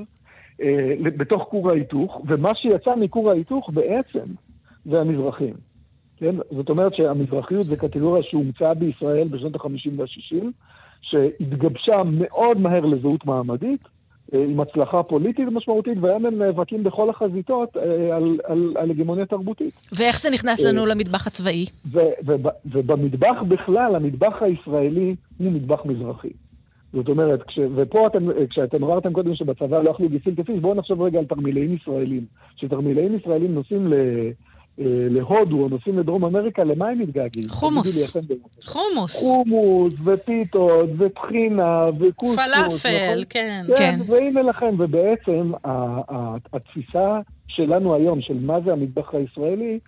אה, 0.63 0.95
בתוך 1.01 1.43
כור 1.43 1.71
ההיתוך, 1.71 2.21
ומה 2.27 2.55
שיצא 2.55 2.97
מכור 2.97 3.31
ההיתוך 3.31 3.71
בעצם 3.75 4.25
זה 4.85 5.01
המזרחים. 5.01 5.55
כן? 6.17 6.35
זאת 6.51 6.69
אומרת 6.69 6.95
שהמזרחיות 6.95 7.67
זה 7.67 7.77
קטגוריה 7.77 8.23
שהומצאה 8.23 8.75
בישראל 8.75 9.29
בשנות 9.29 9.55
ה-50 9.55 9.91
וה-60, 9.97 10.45
שהתגבשה 11.03 12.03
מאוד 12.05 12.61
מהר 12.61 12.87
לזהות 12.87 13.25
מעמדית, 13.25 13.81
עם 14.33 14.61
הצלחה 14.61 15.03
פוליטית 15.03 15.49
משמעותית, 15.53 15.99
והיום 16.01 16.27
הם 16.27 16.39
נאבקים 16.39 16.85
בכל 16.85 17.11
החזיתות 17.11 17.77
אה, 17.77 18.17
על, 18.17 18.39
על, 18.45 18.73
על 18.77 18.91
הגמוניה 18.91 19.27
תרבותית. 19.27 19.75
ואיך 19.99 20.21
זה 20.21 20.31
נכנס 20.31 20.65
לנו 20.65 20.87
למטבח 20.87 21.27
הצבאי? 21.27 21.65
ו, 21.93 22.01
וב, 22.27 22.47
ובמטבח 22.67 23.43
בכלל, 23.49 23.95
המטבח 23.95 24.43
הישראלי 24.43 25.15
הוא 25.39 25.53
מטבח 25.53 25.81
מזרחי. 25.85 26.31
זאת 26.93 27.09
אומרת, 27.09 27.43
כש, 27.43 27.59
ופה 27.75 28.07
אתם, 28.07 28.29
כשאתם 28.51 28.85
אמרתם 28.85 29.13
קודם 29.13 29.35
שבצבא 29.35 29.83
לא 29.83 29.91
אכלו 29.91 30.09
גיסים 30.09 30.35
כפיש, 30.35 30.61
בואו 30.61 30.75
נחשוב 30.75 31.03
רגע 31.03 31.19
על 31.19 31.25
תרמילאים 31.25 31.75
ישראלים. 31.75 32.25
כשתרמילאים 32.57 33.17
ישראלים 33.17 33.55
נוסעים 33.55 33.93
ל... 33.93 33.95
אה, 34.81 34.85
להודו 35.11 35.63
או 35.63 35.69
נוסעים 35.69 35.99
לדרום 35.99 36.25
אמריקה, 36.25 36.65
למה 36.65 36.89
הם 36.89 36.99
מתגעגעים? 36.99 37.49
חומוס. 37.49 38.17
חומוס. 38.65 39.23
חומוס, 39.23 39.95
ופיתות, 40.05 40.91
וטחינה, 40.99 41.87
וקוסקוס. 42.01 42.47
פלאפל, 42.47 43.13
נכון? 43.13 43.25
כן. 43.31 43.63
כן. 43.67 43.75
כן, 43.77 43.99
והנה 44.13 44.43
לכם, 44.43 44.75
ובעצם 44.79 45.53
התפיסה 46.53 47.21
שלנו 47.49 47.95
היום, 47.95 48.21
של 48.21 48.39
מה 48.41 48.61
זה 48.65 48.73
המטבח 48.73 49.15
הישראלי, 49.15 49.79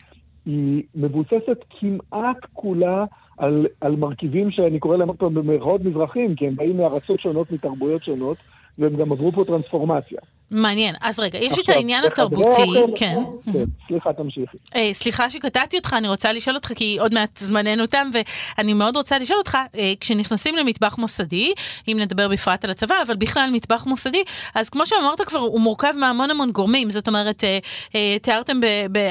היא 0.46 0.82
מבוססת 0.94 1.58
כמעט 1.80 2.36
כולה 2.52 3.04
על, 3.38 3.66
על 3.80 3.96
מרכיבים 3.96 4.50
שאני 4.50 4.78
קורא 4.78 4.96
להם 4.96 5.08
עוד 5.08 5.16
פעם 5.16 5.34
במרכאות 5.34 5.84
מזרחים, 5.84 6.34
כי 6.34 6.46
הם 6.46 6.56
באים 6.56 6.76
מארצות 6.76 7.20
שונות, 7.20 7.52
מתרבויות 7.52 8.04
שונות, 8.04 8.36
והם 8.78 8.96
גם 8.96 9.12
עברו 9.12 9.32
פה 9.32 9.44
טרנספורמציה. 9.44 10.18
מעניין. 10.50 10.94
אז 11.00 11.18
רגע, 11.20 11.38
יש 11.38 11.58
את 11.58 11.68
העניין 11.68 12.04
בחדרי 12.04 12.24
התרבותי, 12.24 12.62
האוכל- 12.62 12.92
כן. 12.96 13.16
כן, 13.52 13.58
סליחה, 13.88 14.12
תמשיכי. 14.12 14.56
אה, 14.76 14.90
סליחה 14.92 15.30
שקטעתי 15.30 15.76
אותך, 15.76 15.94
אני 15.98 16.08
רוצה 16.08 16.32
לשאול 16.32 16.56
אותך, 16.56 16.72
כי 16.76 16.96
עוד 17.00 17.14
מעט 17.14 17.36
זמננו 17.38 17.86
תם, 17.86 18.10
ואני 18.58 18.72
מאוד 18.72 18.96
רוצה 18.96 19.18
לשאול 19.18 19.38
אותך, 19.38 19.58
אה, 19.78 19.92
כשנכנסים 20.00 20.56
למטבח 20.56 20.98
מוסדי, 20.98 21.52
אם 21.88 21.96
נדבר 22.00 22.28
בפרט 22.28 22.64
על 22.64 22.70
הצבא, 22.70 22.94
אבל 23.06 23.16
בכלל 23.16 23.50
מטבח 23.52 23.84
מוסדי, 23.86 24.22
אז 24.54 24.68
כמו 24.68 24.86
שאמרת 24.86 25.20
כבר, 25.20 25.38
הוא 25.38 25.60
מורכב 25.60 25.92
מהמון 25.96 26.30
המון 26.30 26.50
גורמים. 26.50 26.90
זאת 26.90 27.08
אומרת, 27.08 27.44
אה, 27.44 27.58
אה, 27.94 28.16
תיארתם, 28.22 28.60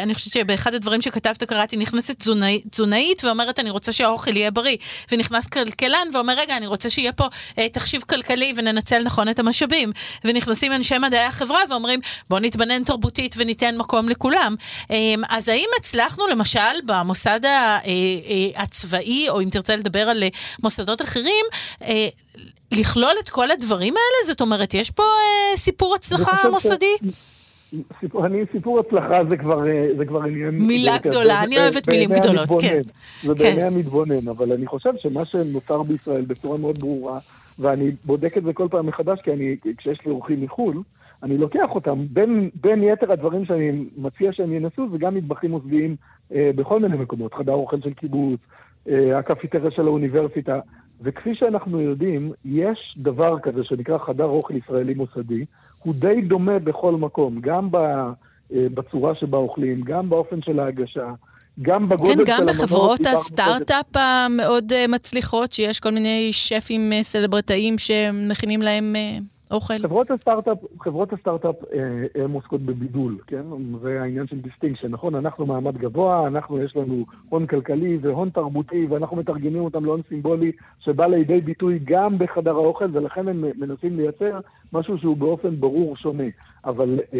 אני 0.03 0.15
חושבת 0.15 0.33
שבאחד 0.33 0.73
הדברים 0.73 1.01
שכתבת, 1.01 1.43
קראתי, 1.43 1.77
נכנסת 1.77 2.19
תזונאי, 2.19 2.61
תזונאית 2.71 3.23
ואומרת, 3.23 3.59
אני 3.59 3.69
רוצה 3.69 3.91
שהאוכל 3.91 4.37
יהיה 4.37 4.51
בריא. 4.51 4.77
ונכנס 5.11 5.47
כלכלן 5.47 6.07
ואומר, 6.13 6.33
רגע, 6.37 6.57
אני 6.57 6.67
רוצה 6.67 6.89
שיהיה 6.89 7.11
פה 7.11 7.27
אה, 7.57 7.69
תחשיב 7.69 8.01
כלכלי 8.09 8.53
וננצל 8.57 9.03
נכון 9.03 9.29
את 9.29 9.39
המשאבים. 9.39 9.91
ונכנסים 10.25 10.71
אנשי 10.73 10.97
מדעי 10.97 11.24
החברה 11.27 11.59
ואומרים, 11.69 11.99
בואו 12.29 12.39
נתבנן 12.39 12.83
תרבותית 12.83 13.35
וניתן 13.37 13.77
מקום 13.77 14.09
לכולם. 14.09 14.55
אמ, 14.89 15.21
אז 15.29 15.49
האם 15.49 15.67
הצלחנו 15.79 16.27
למשל 16.27 16.59
במוסד 16.85 17.45
אה, 17.45 17.77
אה, 17.85 18.63
הצבאי, 18.63 19.29
או 19.29 19.41
אם 19.41 19.49
תרצה 19.49 19.75
לדבר 19.75 20.09
על 20.09 20.23
אה, 20.23 20.27
מוסדות 20.63 21.01
אחרים, 21.01 21.45
לכלול 22.71 23.13
את 23.23 23.29
כל 23.29 23.51
הדברים 23.51 23.93
האלה? 23.93 24.27
זאת 24.27 24.41
אומרת, 24.41 24.73
יש 24.73 24.91
פה 24.91 25.03
סיפור 25.55 25.95
הצלחה 25.95 26.49
מוסדי? 26.49 26.95
סיפור, 27.99 28.25
אני, 28.25 28.41
סיפור 28.51 28.79
הצלחה 28.79 29.19
זה 29.29 29.37
כבר, 29.37 29.63
זה 29.97 30.05
כבר 30.05 30.23
עניין... 30.23 30.49
מילה 30.49 30.97
גדולה, 30.97 31.43
אני 31.43 31.57
אוהבת 31.57 31.89
מילים 31.89 32.09
גדולות, 32.09 32.49
המתבונן. 32.49 32.61
כן. 32.61 32.81
זה 33.23 33.33
בעיני 33.33 33.59
כן. 33.59 33.65
המתבונן, 33.65 34.27
אבל 34.27 34.51
אני 34.51 34.67
חושב 34.67 34.89
שמה 34.99 35.25
שנוצר 35.25 35.83
בישראל 35.83 36.21
בצורה 36.21 36.57
מאוד 36.57 36.79
ברורה, 36.79 37.19
ואני 37.59 37.91
בודק 38.05 38.37
את 38.37 38.43
זה 38.43 38.53
כל 38.53 38.67
פעם 38.71 38.85
מחדש, 38.85 39.19
כי 39.23 39.31
אני, 39.31 39.55
כשיש 39.77 39.99
לי 40.05 40.11
אורחים 40.11 40.41
מחו"ל, 40.41 40.81
אני 41.23 41.37
לוקח 41.37 41.75
אותם, 41.75 41.99
בין, 42.13 42.49
בין 42.61 42.83
יתר 42.83 43.11
הדברים 43.11 43.45
שאני 43.45 43.85
מציע 43.97 44.33
שהם 44.33 44.53
ינסו, 44.53 44.89
זה 44.89 44.97
גם 44.97 45.15
מטבחים 45.15 45.51
מוסדיים 45.51 45.95
אה, 46.33 46.51
בכל 46.55 46.79
מיני 46.79 46.97
מקומות, 46.97 47.33
חדר 47.33 47.53
אוכל 47.53 47.81
של 47.81 47.93
קיבוץ, 47.93 48.39
אה, 48.89 49.17
הקפיטריה 49.17 49.71
של 49.71 49.87
האוניברסיטה, 49.87 50.59
וכפי 51.01 51.35
שאנחנו 51.35 51.81
יודעים, 51.81 52.31
יש 52.45 52.95
דבר 52.97 53.39
כזה 53.39 53.63
שנקרא 53.63 53.97
חדר 53.97 54.25
אוכל 54.25 54.53
ישראלי 54.55 54.93
מוסדי, 54.93 55.45
הוא 55.83 55.93
די 55.93 56.21
דומה 56.21 56.59
בכל 56.59 56.91
מקום, 56.91 57.41
גם 57.41 57.71
ב, 57.71 57.75
אה, 57.75 58.11
בצורה 58.51 59.15
שבה 59.15 59.37
אוכלים, 59.37 59.81
גם 59.81 60.09
באופן 60.09 60.41
של 60.41 60.59
ההגשה, 60.59 61.13
גם 61.61 61.89
בגודל 61.89 62.11
כן, 62.11 62.17
של 62.17 62.23
גם 62.25 62.37
המנות. 62.37 62.55
בחברות 62.55 62.97
דיברנו 62.97 63.17
הסטארט-אפ 63.17 63.95
המאוד 63.95 64.73
אה, 64.73 64.87
מצליחות, 64.87 65.51
שיש 65.51 65.79
כל 65.79 65.91
מיני 65.91 66.29
שפים 66.33 66.93
אה, 66.93 67.03
סלברטאים 67.03 67.77
שמכינים 67.77 68.61
להם 68.61 68.93
אה, 68.95 69.17
אוכל. 69.51 69.79
חברות 69.81 70.11
הסטארט-אפ, 70.11 70.57
חברות 70.79 71.13
הסטארט-אפ 71.13 71.55
אה, 71.73 72.23
הן 72.23 72.31
עוסקות 72.31 72.61
בבידול, 72.61 73.17
כן? 73.27 73.43
זה 73.81 74.01
העניין 74.01 74.27
של 74.27 74.39
distinction, 74.39 74.87
נכון? 74.87 75.15
אנחנו 75.15 75.45
מעמד 75.45 75.77
גבוה, 75.77 76.27
אנחנו 76.27 76.63
יש 76.63 76.75
לנו 76.75 77.05
הון 77.29 77.47
כלכלי 77.47 77.97
והון 78.01 78.29
תרבותי, 78.29 78.85
ואנחנו 78.89 79.17
מתרגמים 79.17 79.61
אותם 79.61 79.85
להון 79.85 80.01
סימבולי 80.09 80.51
שבא 80.79 81.05
לידי 81.05 81.41
ביטוי 81.41 81.79
גם 81.83 82.17
בחדר 82.17 82.55
האוכל, 82.55 82.87
ולכן 82.93 83.27
הם 83.27 83.45
מנסים 83.57 83.97
לייצר 83.97 84.39
משהו 84.73 84.97
שהוא 84.97 85.17
באופן 85.17 85.59
ברור 85.59 85.97
שונה. 85.97 86.27
אבל 86.65 86.99
אה, 87.13 87.19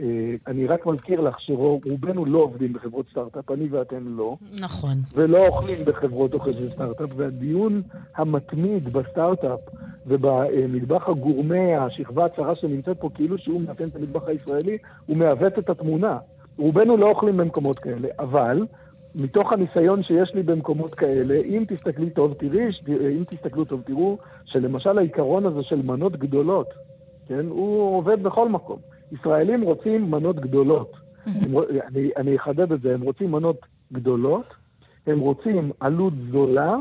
אה, 0.00 0.34
אני 0.46 0.66
רק 0.66 0.86
מזכיר 0.86 1.20
לך 1.20 1.40
שרובנו 1.40 2.24
לא 2.24 2.38
עובדים 2.38 2.72
בחברות 2.72 3.06
סטארט-אפ, 3.10 3.50
אני 3.50 3.68
ואתם 3.70 4.16
לא. 4.18 4.36
נכון. 4.60 4.94
ולא 5.14 5.46
אוכלים 5.46 5.84
בחברות 5.84 6.34
אוכל 6.34 6.52
של 6.52 6.68
סטארט-אפ, 6.68 7.10
והדיון 7.16 7.82
המתמיד 8.16 8.88
בסטארט-אפ 8.88 9.60
ובמטבח 10.06 11.08
הגורמה, 11.08 11.84
השכבה 11.84 12.24
הצרה 12.24 12.54
שנמצאת 12.54 13.00
פה, 13.00 13.10
כאילו 13.14 13.38
שהוא 13.38 13.60
מאפיין 13.66 13.88
את 13.88 13.96
המטבח 13.96 14.28
הישראלי, 14.28 14.78
הוא 15.06 15.16
מעוות 15.16 15.58
את 15.58 15.70
התמונה. 15.70 16.18
רובנו 16.58 16.96
לא 16.96 17.06
אוכלים 17.06 17.36
במקומות 17.36 17.78
כאלה, 17.78 18.08
אבל 18.18 18.66
מתוך 19.14 19.52
הניסיון 19.52 20.02
שיש 20.02 20.30
לי 20.34 20.42
במקומות 20.42 20.94
כאלה, 20.94 21.34
אם 21.34 21.64
תסתכלי 21.68 22.10
טוב, 22.10 22.34
תראי, 22.34 22.68
אם 22.88 23.24
תסתכלו 23.30 23.64
טוב, 23.64 23.82
תראו 23.86 24.18
שלמשל 24.44 24.98
העיקרון 24.98 25.46
הזה 25.46 25.62
של 25.62 25.82
מנות 25.82 26.16
גדולות, 26.16 26.74
כן, 27.28 27.46
הוא 27.48 27.96
עובד 27.98 28.22
בכל 28.22 28.48
מקום. 28.48 28.78
ישראלים 29.12 29.62
רוצים 29.62 30.10
מנות 30.10 30.36
גדולות. 30.36 30.92
הם, 31.26 31.58
אני, 31.88 32.10
אני 32.16 32.36
אחדד 32.36 32.72
את 32.72 32.80
זה, 32.80 32.94
הם 32.94 33.00
רוצים 33.00 33.32
מנות 33.32 33.56
גדולות, 33.92 34.54
הם 35.06 35.18
רוצים 35.18 35.72
עלות 35.80 36.12
זולה, 36.32 36.76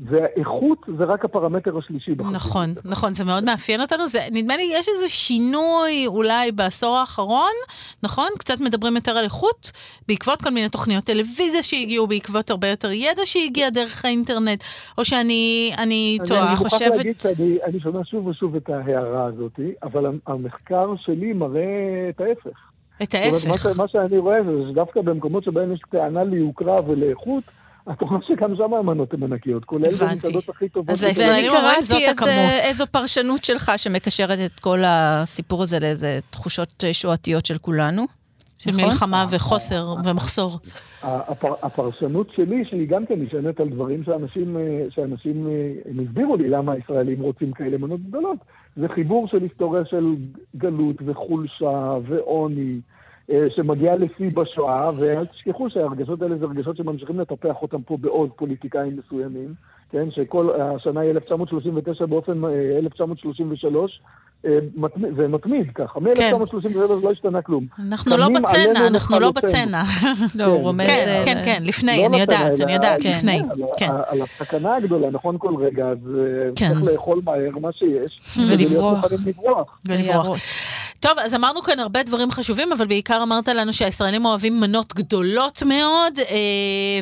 והאיכות 0.00 0.78
זה 0.98 1.04
רק 1.04 1.24
הפרמטר 1.24 1.78
השלישי. 1.78 2.10
בחסידות. 2.14 2.34
נכון, 2.36 2.74
נכון, 2.84 3.14
זה 3.14 3.24
מאוד 3.24 3.44
מאפיין 3.44 3.80
אותנו. 3.80 4.06
זה, 4.08 4.18
נדמה 4.32 4.56
לי, 4.56 4.70
יש 4.74 4.88
איזה 4.88 5.08
שינוי 5.08 6.06
אולי 6.06 6.52
בעשור 6.52 6.96
האחרון, 6.96 7.52
נכון? 8.02 8.28
קצת 8.38 8.60
מדברים 8.60 8.96
יותר 8.96 9.12
על 9.18 9.24
איכות, 9.24 9.70
בעקבות 10.08 10.42
כל 10.42 10.50
מיני 10.50 10.68
תוכניות 10.68 11.04
טלוויזיה 11.04 11.62
שהגיעו, 11.62 12.06
בעקבות 12.06 12.50
הרבה 12.50 12.68
יותר 12.68 12.90
ידע 12.92 13.22
שהגיע 13.24 13.70
דרך 13.70 14.04
האינטרנט, 14.04 14.64
או 14.98 15.04
שאני 15.04 15.70
אני 15.78 15.82
אני- 16.18 16.28
טועה. 16.28 16.40
אני 16.42 16.50
מוכרח 16.50 16.62
חושבת- 16.72 16.96
להגיד 16.96 17.20
שאני 17.20 17.58
אני 17.64 17.80
שומע 17.80 18.00
שוב 18.04 18.26
ושוב 18.26 18.56
את 18.56 18.68
ההערה 18.70 19.24
הזאת, 19.24 19.60
אבל 19.82 20.04
המחקר 20.26 20.86
שלי 21.04 21.32
מראה 21.32 21.62
את 22.10 22.20
ההפך. 22.20 22.58
את 23.02 23.10
זאת 23.10 23.14
אומרת, 23.24 23.44
מה 23.46 23.52
ההפך. 23.52 23.74
ש- 23.74 23.78
מה 23.78 23.88
שאני 23.88 24.18
רואה 24.18 24.38
זה 24.44 24.70
שדווקא 24.70 25.00
במקומות 25.00 25.44
שבהם 25.44 25.72
יש 25.72 25.80
טענה 25.90 26.24
ליוקרה 26.24 26.80
ולאיכות, 26.90 27.44
את 27.90 28.02
רואה 28.02 28.20
שגם 28.28 28.56
שם 28.56 28.74
המנות 28.74 29.14
הן 29.14 29.22
ענקיות, 29.22 29.64
כולל. 29.64 29.88
במסעדות 29.88 30.48
הכי 30.48 30.68
טובות. 30.68 30.90
אז. 30.90 31.04
הישראלים 31.04 31.34
ואני 31.34 31.48
אומרים, 31.48 31.82
זאת 31.82 31.90
קראתי 31.90 32.08
איזה, 32.08 32.10
הכמות. 32.10 32.68
איזו 32.68 32.86
פרשנות 32.86 33.44
שלך 33.44 33.72
שמקשרת 33.76 34.38
את 34.44 34.60
כל 34.60 34.78
הסיפור 34.86 35.62
הזה 35.62 35.80
לאיזה 35.80 36.18
תחושות 36.30 36.84
שואתיות 36.92 37.46
של 37.46 37.58
כולנו. 37.58 38.06
של 38.58 38.70
נכון? 38.70 38.84
מלחמה 38.84 39.24
וחוסר 39.30 39.94
ומחסור. 40.04 40.58
הפר, 41.02 41.54
הפרשנות 41.62 42.30
שלי, 42.36 42.64
שהיא 42.64 42.88
גם 42.88 43.06
כן 43.06 43.14
נשענת 43.22 43.60
על 43.60 43.68
דברים 43.68 44.04
שאנשים, 44.04 44.56
אה, 44.56 44.86
שאנשים 44.90 45.46
אה, 45.46 45.72
הם 45.90 46.00
הסבירו 46.00 46.36
לי 46.36 46.48
למה 46.48 46.72
הישראלים 46.72 47.22
רוצים 47.22 47.52
כאלה 47.52 47.78
מנות 47.78 48.00
גדולות, 48.00 48.38
זה 48.76 48.88
חיבור 48.88 49.28
של 49.28 49.42
היסטוריה 49.42 49.84
של 49.84 50.14
גלות 50.56 50.96
וחולשה 51.06 51.96
ועוני, 52.08 52.80
אה, 53.32 53.46
שמגיע 53.56 53.96
לשיא 53.96 54.30
בשואה, 54.34 54.90
ואל 54.98 55.26
תשכחו 55.26 55.70
שההרגשות 55.70 56.22
האלה 56.22 56.38
זה 56.38 56.44
הרגשות 56.44 56.76
שממשיכים 56.76 57.20
לטפח 57.20 57.54
אותם 57.62 57.82
פה 57.82 57.96
בעוד 57.96 58.30
פוליטיקאים 58.36 58.96
מסוימים, 58.96 59.54
כן, 59.92 60.10
שכל 60.10 60.60
השנה 60.60 61.00
היא 61.00 61.10
1939 61.10 62.06
באופן 62.06 62.44
אה, 62.44 62.78
1933, 62.78 64.00
אה, 64.46 64.58
זה 65.16 65.28
מתמיד 65.28 65.66
ככה, 65.74 66.00
מ-1933 66.00 66.78
לא 67.02 67.10
השתנה 67.10 67.42
כלום. 67.42 67.66
אנחנו 67.78 68.16
לא 68.16 68.28
בצנע, 68.28 68.86
אנחנו 68.86 69.20
לא. 69.20 69.30
בצנע. 69.30 69.82
לא, 70.38 70.44
הוא 70.44 70.60
רומז... 70.60 70.86
כן, 70.86 71.04
אה, 71.08 71.22
כן, 71.24 71.42
כן, 71.44 71.62
לפני, 71.66 71.98
לא 71.98 72.06
אני 72.06 72.20
יודעת, 72.20 72.60
אני 72.60 72.72
יודעת, 72.72 73.02
כן. 73.02 73.10
לפני. 73.16 73.40
על, 73.40 73.62
כן. 73.78 73.90
על 74.06 74.22
הסכנה 74.22 74.76
הגדולה, 74.76 75.10
נכון 75.10 75.38
כל 75.38 75.54
רגע, 75.56 75.88
אז 75.88 75.98
אה, 76.18 76.50
כן. 76.56 76.68
צריך 76.68 76.92
לאכול 76.92 77.20
מהר 77.24 77.58
מה 77.60 77.72
שיש. 77.72 78.38
ולברוח. 78.50 79.04
ולברוח. 79.88 80.38
טוב, 81.02 81.12
אז 81.24 81.34
אמרנו 81.34 81.62
כאן 81.62 81.78
הרבה 81.80 82.02
דברים 82.02 82.30
חשובים, 82.30 82.72
אבל 82.72 82.86
בעיקר 82.86 83.22
אמרת 83.22 83.48
לנו 83.48 83.72
שהישראלים 83.72 84.24
אוהבים 84.24 84.60
מנות 84.60 84.94
גדולות 84.94 85.62
מאוד, 85.66 86.18
אה, 86.18 86.34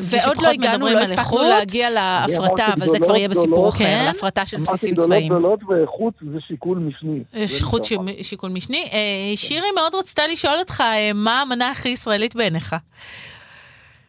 ועוד 0.03 0.37
לא 0.41 0.47
הגענו, 0.47 0.85
לא 0.87 0.99
הספקנו 0.99 1.21
איכות. 1.21 1.41
להגיע 1.49 1.89
להפרטה, 1.89 2.67
אבל 2.77 2.89
זה 2.89 2.99
כבר 2.99 3.15
יהיה 3.15 3.29
בסיפור. 3.29 3.69
אחר, 3.69 3.77
כן. 3.77 4.03
להפרטה 4.07 4.45
של 4.45 4.57
אמרתי 4.57 4.71
בסיסים 4.73 4.95
צבאיים. 4.95 5.25
גדולות 5.25 5.59
ואיכות 5.63 6.13
זה 6.33 6.39
שיקול 6.47 6.77
משני. 6.77 7.23
יש 7.33 7.59
זה 7.59 7.65
חוט 7.65 7.91
נכון. 7.91 8.07
ש- 8.07 8.29
שיקול 8.29 8.51
משני. 8.51 8.89
אה, 8.93 8.97
שירי 9.37 9.67
מאוד 9.75 9.95
רצתה 9.95 10.21
לשאול 10.27 10.59
אותך, 10.59 10.81
אה, 10.81 11.11
מה 11.13 11.41
המנה 11.41 11.69
הכי 11.71 11.89
ישראלית 11.89 12.35
בעיניך? 12.35 12.75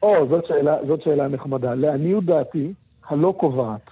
או, 0.02 0.14
זאת 0.30 0.44
שאלה, 0.49 0.76
זאת 0.87 1.00
שאלה 1.04 1.28
נחמדה. 1.28 1.75
לעניות 1.75 2.25
דעתי, 2.25 2.72
הלא 3.08 3.34
קובעת, 3.40 3.90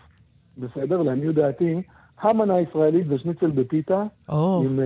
בסדר? 0.59 1.02
לעניות 1.02 1.35
דעתי, 1.35 1.75
המנה 2.23 2.55
הישראלית 2.55 3.07
זה 3.07 3.19
שניצל 3.19 3.50
בפיתה, 3.50 4.03
או. 4.29 4.62
עם 4.65 4.81
אה, 4.81 4.85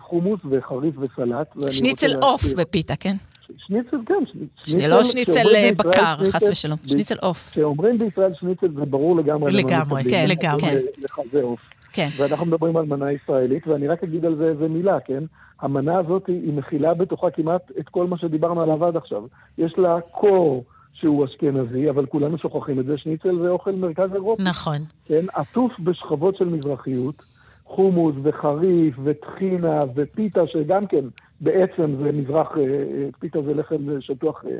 חומוס 0.00 0.40
וחריף 0.50 0.94
וסלט. 0.98 1.46
ואני 1.56 1.72
שניצל 1.72 2.12
עוף 2.22 2.42
בפיתה, 2.56 2.96
כן? 2.96 3.14
שניצל, 3.58 3.96
כן. 4.06 4.14
שני- 4.26 4.80
זה 4.80 4.88
לא 4.88 5.04
שניצל 5.04 5.46
בקר, 5.76 6.14
חס 6.16 6.32
שניצל- 6.42 6.50
ושלום. 6.50 6.78
שניצל 6.86 7.14
עוף. 7.22 7.50
כשאומרים 7.50 7.98
בישראל 7.98 8.32
שניצל 8.34 8.68
זה 8.74 8.84
ברור 8.84 9.16
לגמרי. 9.16 9.52
לגמרי. 9.52 10.04
כן, 10.10 10.26
לגמרי. 10.28 10.60
זה 10.74 10.80
לחזה 11.04 11.42
עוף. 11.42 11.60
כן. 11.92 12.08
ואנחנו 12.18 12.46
מדברים 12.46 12.76
על 12.76 12.84
מנה 12.84 13.12
ישראלית, 13.12 13.66
ואני 13.66 13.88
רק 13.88 14.04
אגיד 14.04 14.24
על 14.24 14.36
זה 14.36 14.44
איזה 14.44 14.68
מילה, 14.68 15.00
כן? 15.00 15.24
המנה 15.60 15.98
הזאת 15.98 16.26
היא, 16.26 16.40
היא 16.42 16.52
מכילה 16.52 16.94
בתוכה 16.94 17.30
כמעט 17.30 17.62
את 17.80 17.88
כל 17.88 18.06
מה 18.06 18.18
שדיברנו 18.18 18.62
עליו 18.62 18.84
עד 18.84 18.96
עכשיו. 18.96 19.22
יש 19.58 19.74
לה 19.78 19.98
קור 20.10 20.64
שהוא 21.00 21.24
אשכנזי, 21.24 21.90
אבל 21.90 22.06
כולנו 22.06 22.38
שוכחים 22.38 22.80
את 22.80 22.86
זה, 22.86 22.98
שניצל 22.98 23.38
זה 23.42 23.48
אוכל 23.48 23.72
מרכז 23.72 24.10
אירופי, 24.14 24.42
נכון. 24.42 24.78
כן? 25.04 25.24
עטוף 25.34 25.72
בשכבות 25.80 26.36
של 26.36 26.44
מזרחיות, 26.44 27.22
חומוס 27.64 28.14
וחריף 28.22 28.94
וטחינה 29.04 29.78
ופיתה, 29.94 30.40
שגם 30.46 30.86
כן 30.86 31.04
בעצם 31.40 31.96
זה 32.02 32.12
מזרח, 32.12 32.48
אה, 32.56 32.62
אה, 32.62 33.08
פיתה 33.18 33.42
זה 33.42 33.54
לחם 33.54 34.00
שטוח 34.00 34.44
אה, 34.44 34.50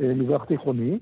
אה, 0.00 0.14
מזרח 0.14 0.44
תיכוני. 0.44 0.98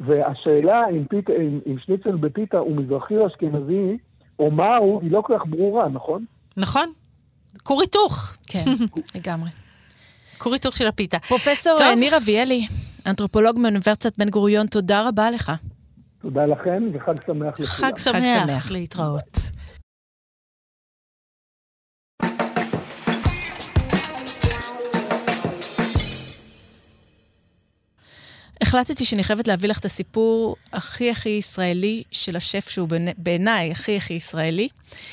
והשאלה 0.00 0.82
אם, 0.90 1.04
פיתה, 1.04 1.32
אם, 1.32 1.60
אם 1.66 1.76
שניצל 1.78 2.16
בפיתה 2.16 2.58
הוא 2.58 2.76
מזרחי 2.76 3.16
או 3.16 3.26
אשכנזי, 3.26 3.98
או 4.38 4.50
מהו, 4.50 5.00
היא 5.02 5.10
לא 5.10 5.22
כל 5.26 5.34
כך 5.38 5.46
ברורה, 5.46 5.88
נכון? 5.88 6.24
נכון. 6.56 6.92
כור 7.62 7.80
היתוך. 7.80 8.36
כן, 8.46 8.64
לגמרי. 9.14 9.50
כור 10.38 10.52
היתוך 10.52 10.76
של 10.76 10.86
הפיתה. 10.86 11.18
פרופסור 11.18 11.78
ניר 11.96 12.16
אביאלי, 12.16 12.66
אנתרופולוג 13.08 13.58
מאוניברסיטת 13.58 14.18
בן 14.18 14.30
גוריון, 14.30 14.66
תודה 14.66 15.08
רבה 15.08 15.30
לך. 15.30 15.52
תודה 16.22 16.46
לכם 16.46 16.82
וחג 16.92 17.14
שמח 17.26 17.54
לכולם. 17.60 17.66
חג 17.66 17.92
שמח, 17.98 18.46
שמח. 18.46 18.70
להתראות. 18.70 19.38
החלטתי 28.60 29.04
שאני 29.04 29.24
חייבת 29.24 29.48
להביא 29.48 29.68
לך 29.68 29.78
את 29.78 29.84
הסיפור 29.84 30.56
הכי 30.72 31.10
הכי 31.10 31.28
ישראלי 31.28 32.02
של 32.10 32.36
השף, 32.36 32.68
שהוא 32.68 32.88
בעיני- 32.88 33.12
בעיניי 33.18 33.70
הכי 33.70 33.96
הכי 33.96 34.14
ישראלי. 34.14 34.68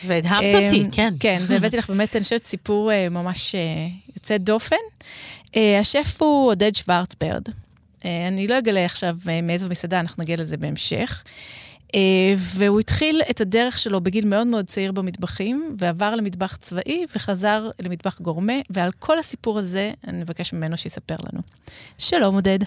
והדהמת 0.08 0.54
אמ, 0.56 0.64
אותי, 0.64 0.84
כן. 0.92 1.14
כן, 1.20 1.38
והבאתי 1.48 1.78
לך 1.78 1.90
באמת, 1.90 2.16
אני 2.16 2.24
חושבת, 2.24 2.46
סיפור 2.46 2.92
אה, 2.92 3.10
ממש 3.10 3.56
אה, 3.56 3.60
יוצא 4.16 4.38
דופן. 4.38 4.76
אה, 5.56 5.80
השף 5.80 6.22
הוא 6.22 6.48
עודד 6.50 6.76
שוורצברד. 6.76 7.44
אה, 8.06 8.28
אני 8.28 8.48
לא 8.48 8.58
אגלה 8.58 8.86
עכשיו 8.86 9.18
אה, 9.30 9.42
מאיזו 9.42 9.70
מסעדה, 9.70 10.00
אנחנו 10.00 10.24
נגיע 10.24 10.36
לזה 10.38 10.58
בהמשך. 10.58 11.24
אה, 11.96 12.34
והוא 12.38 12.80
התחיל 12.80 13.22
את 13.30 13.42
הדרך 13.42 13.78
שלו 13.78 14.02
בגיל 14.02 14.26
מאוד 14.26 14.48
מאוד 14.48 14.66
צעיר 14.66 14.92
במטבחים, 14.92 15.76
ועבר 15.80 16.16
למטבח 16.16 16.56
צבאי 16.56 17.06
וחזר 17.16 17.70
למטבח 17.80 18.22
גורמה, 18.22 18.54
ועל 18.70 18.92
כל 19.00 19.20
הסיפור 19.20 19.60
הזה 19.60 19.92
אני 20.08 20.18
מבקש 20.18 20.54
ממנו 20.54 20.78
שיספר 20.78 21.16
לנו. 21.32 21.42
שלום, 21.98 22.36
עודד. 22.36 22.60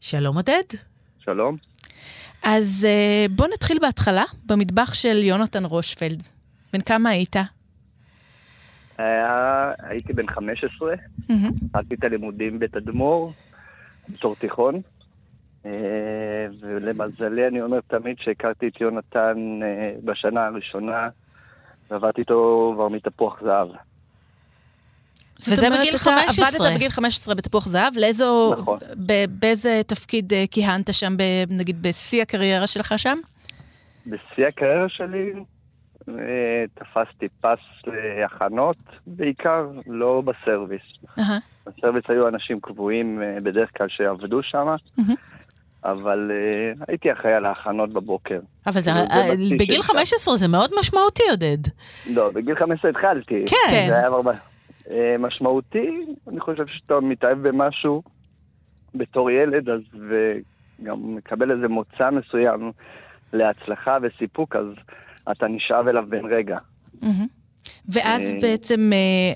שלום 0.00 0.36
עודד. 0.36 0.62
שלום. 1.24 1.56
אז 2.42 2.86
בוא 3.30 3.46
נתחיל 3.54 3.78
בהתחלה, 3.82 4.24
במטבח 4.46 4.94
של 4.94 5.22
יונתן 5.22 5.64
רושפלד. 5.64 6.22
בן 6.72 6.80
כמה 6.80 7.10
היית? 7.10 7.36
היה, 8.98 9.72
הייתי 9.78 10.12
בן 10.12 10.26
15, 10.26 10.94
מהמם. 11.28 11.50
התחלתי 11.66 11.94
את 11.94 12.04
הלימודים 12.04 12.58
בתדמור, 12.58 13.32
בתור 14.08 14.34
תיכון, 14.34 14.80
אה, 15.66 16.46
ולמזלי 16.60 17.48
אני 17.48 17.62
אומר 17.62 17.80
תמיד 17.86 18.16
שהכרתי 18.20 18.68
את 18.68 18.80
יונתן 18.80 19.60
אה, 19.62 19.92
בשנה 20.04 20.46
הראשונה, 20.46 21.08
ועבדתי 21.90 22.20
איתו 22.20 22.72
כבר 22.74 22.88
מתפוח 22.88 23.40
זהב. 23.42 23.68
וזה 25.48 25.70
בגיל 25.70 25.90
אתה 25.90 25.98
15. 25.98 26.66
עבדת 26.66 26.76
בגיל 26.76 26.90
15 26.90 27.34
בתפוח 27.34 27.64
זהב, 27.64 27.92
לאיזו... 27.96 28.54
נכון. 28.58 28.78
באיזה 29.28 29.80
תפקיד 29.86 30.32
אה, 30.32 30.44
כיהנת 30.50 30.94
שם, 30.94 31.16
נגיד 31.48 31.82
בשיא 31.82 32.22
הקריירה 32.22 32.66
שלך 32.66 32.94
שם? 32.96 33.18
בשיא 34.06 34.46
הקריירה 34.46 34.88
שלי 34.88 35.32
תפסתי 36.74 37.28
פס 37.40 37.58
להכנות, 37.86 38.76
בעיקר 39.06 39.66
לא 39.86 40.22
בסרוויס. 40.24 40.82
אהה. 41.18 41.38
בסרוויס 41.66 42.04
היו 42.08 42.28
אנשים 42.28 42.60
קבועים 42.60 43.22
אה, 43.22 43.38
בדרך 43.42 43.78
כלל 43.78 43.88
שעבדו 43.88 44.42
שם, 44.42 44.66
מהמם. 44.98 45.14
אבל 45.84 46.30
אה, 46.30 46.84
הייתי 46.88 47.12
אחראי 47.12 47.34
על 47.34 47.46
ההכנות 47.46 47.92
בבוקר. 47.92 48.40
אבל 48.66 48.80
זה, 48.80 48.90
כאילו, 48.90 49.06
זה 49.06 49.54
אה, 49.54 49.58
בגיל 49.58 49.82
שלך. 49.82 49.86
15 49.86 50.36
זה 50.36 50.48
מאוד 50.48 50.70
משמעותי, 50.80 51.22
עודד. 51.30 51.58
לא, 52.06 52.30
בגיל 52.30 52.54
15 52.54 52.90
התחלתי. 52.90 53.44
כן. 53.46 53.86
זה 53.88 53.96
היה 53.96 54.06
הרבה... 54.06 54.32
משמעותי, 55.18 56.06
אני 56.28 56.40
חושב 56.40 56.66
שאתה 56.66 57.00
מתאהב 57.00 57.48
במשהו 57.48 58.02
בתור 58.94 59.30
ילד, 59.30 59.68
אז 59.68 59.80
וגם 59.92 61.16
מקבל 61.16 61.50
איזה 61.50 61.68
מוצא 61.68 62.10
מסוים 62.10 62.72
להצלחה 63.32 63.98
וסיפוק, 64.02 64.56
אז 64.56 64.66
אתה 65.30 65.48
נשאב 65.48 65.88
אליו 65.88 66.04
בן 66.08 66.26
רגע. 66.26 66.58
ואז 67.88 68.34
אה. 68.34 68.38
בעצם, 68.42 68.90
אה, 68.92 69.32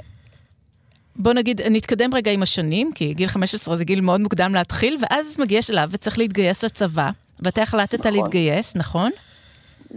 בוא 1.17 1.33
נגיד, 1.33 1.61
נתקדם 1.71 2.15
רגע 2.15 2.31
עם 2.31 2.43
השנים, 2.43 2.91
כי 2.95 3.15
גיל 3.15 3.29
15 3.29 3.77
זה 3.77 3.85
גיל 3.85 4.01
מאוד 4.01 4.21
מוקדם 4.21 4.55
להתחיל, 4.55 4.97
ואז 5.01 5.41
מגיע 5.41 5.63
שלב 5.63 5.89
וצריך 5.93 6.19
להתגייס 6.19 6.65
לצבא, 6.65 7.11
ואתה 7.43 7.63
החלטת 7.63 7.99
נכון. 8.07 8.13
להתגייס, 8.13 8.77
נכון? 8.77 9.11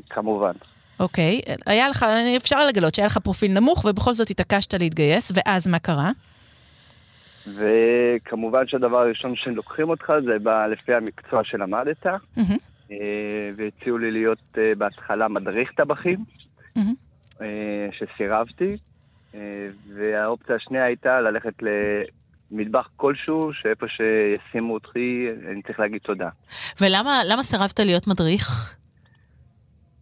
כמובן. 0.09 0.51
אוקיי. 0.99 1.41
היה 1.65 1.89
לך, 1.89 2.05
אפשר 2.37 2.67
לגלות 2.67 2.95
שהיה 2.95 3.05
לך 3.05 3.17
פרופיל 3.17 3.51
נמוך, 3.51 3.85
ובכל 3.85 4.13
זאת 4.13 4.29
התעקשת 4.29 4.73
להתגייס, 4.73 5.31
ואז 5.35 5.67
מה 5.67 5.79
קרה? 5.79 6.11
וכמובן 7.47 8.67
שהדבר 8.67 8.97
הראשון 8.97 9.35
שלוקחים 9.35 9.89
אותך 9.89 10.13
זה 10.25 10.39
בא 10.39 10.67
לפי 10.67 10.93
המקצוע 10.93 11.43
שלמדת, 11.43 12.05
מהמם. 12.05 12.57
אה, 12.91 12.97
והציעו 13.57 13.97
לי 13.97 14.11
להיות 14.11 14.41
אה, 14.57 14.71
בהתחלה 14.77 15.27
מדריך 15.27 15.71
טבחים. 15.71 16.19
אה, 17.41 17.87
שסירבתי, 17.91 18.77
והאופציה 19.95 20.55
השנייה 20.55 20.85
הייתה 20.85 21.21
ללכת 21.21 21.53
למטבח 22.51 22.89
כלשהו, 22.95 23.53
שאיפה 23.53 23.85
שישימו 23.87 24.73
אותי, 24.73 25.27
אני 25.51 25.61
צריך 25.61 25.79
להגיד 25.79 26.01
תודה. 26.01 26.29
ולמה 26.81 27.21
למה 27.25 27.43
סירבת 27.43 27.79
להיות 27.79 28.07
מדריך? 28.07 28.75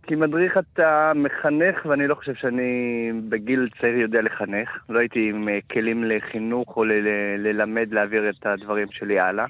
כי 0.07 0.15
מדריך 0.15 0.57
אתה 0.57 1.11
מחנך, 1.15 1.85
ואני 1.85 2.07
לא 2.07 2.15
חושב 2.15 2.35
שאני 2.35 3.11
בגיל 3.29 3.69
צעיר 3.81 3.97
יודע 3.97 4.21
לחנך. 4.21 4.69
לא 4.89 4.99
הייתי 4.99 5.29
עם 5.29 5.47
כלים 5.71 6.03
לחינוך 6.03 6.77
או 6.77 6.83
ל- 6.83 6.91
ל- 6.91 7.47
ללמד, 7.47 7.93
להעביר 7.93 8.29
את 8.29 8.45
הדברים 8.45 8.87
שלי 8.91 9.19
הלאה. 9.19 9.45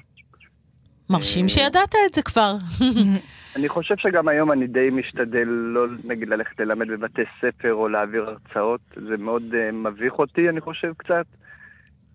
מרשים 1.10 1.48
שידעת 1.48 1.94
את 2.08 2.14
זה 2.14 2.22
כבר. 2.22 2.56
אני 3.56 3.68
חושב 3.68 3.94
שגם 3.98 4.28
היום 4.28 4.52
אני 4.52 4.66
די 4.66 4.88
משתדל 4.92 5.48
לא, 5.48 5.86
נגיד, 6.04 6.28
ללכת 6.28 6.60
ללמד 6.60 6.88
בבתי 6.88 7.22
ספר 7.40 7.74
או 7.74 7.88
להעביר 7.88 8.24
הרצאות. 8.30 8.80
זה 9.08 9.16
מאוד 9.16 9.42
uh, 9.52 9.72
מביך 9.72 10.12
אותי, 10.18 10.48
אני 10.48 10.60
חושב, 10.60 10.92
קצת. 10.96 11.26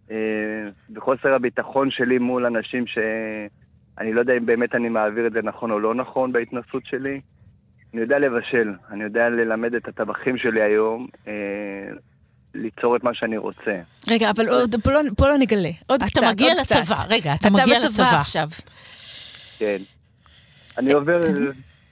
Uh, 0.07 0.11
וחוסר 0.95 1.33
הביטחון 1.33 1.91
שלי 1.91 2.17
מול 2.17 2.45
אנשים 2.45 2.87
שאני 2.87 4.13
לא 4.13 4.19
יודע 4.19 4.37
אם 4.37 4.45
באמת 4.45 4.75
אני 4.75 4.89
מעביר 4.89 5.27
את 5.27 5.31
זה 5.31 5.41
נכון 5.41 5.71
או 5.71 5.79
לא 5.79 5.95
נכון 5.95 6.31
בהתנסות 6.31 6.85
שלי. 6.85 7.21
אני 7.93 8.01
יודע 8.01 8.19
לבשל, 8.19 8.73
אני 8.91 9.03
יודע 9.03 9.29
ללמד 9.29 9.73
את 9.73 9.87
הטבחים 9.87 10.37
שלי 10.37 10.61
היום, 10.61 11.07
uh, 11.25 11.29
ליצור 12.53 12.95
את 12.95 13.03
מה 13.03 13.13
שאני 13.13 13.37
רוצה. 13.37 13.81
רגע, 14.09 14.29
אבל 14.29 14.49
עוד, 14.49 14.75
פה, 14.83 14.91
לא, 14.91 14.99
פה 15.17 15.27
לא 15.27 15.37
נגלה. 15.37 15.69
עוד 15.87 16.01
אתה 16.01 16.11
קצת, 16.11 16.23
עוד 16.23 16.31
מגיע 16.31 16.53
קצת. 16.63 16.75
לצבא, 16.75 16.95
רגע, 17.09 17.33
אתה 17.33 17.49
מגיע 17.49 17.77
אתה 17.77 17.87
בצבא 17.87 18.03
לצבא. 18.03 18.19
עכשיו. 18.19 18.47
כן. 19.59 19.77
אני 20.77 20.93
עובר 20.93 21.21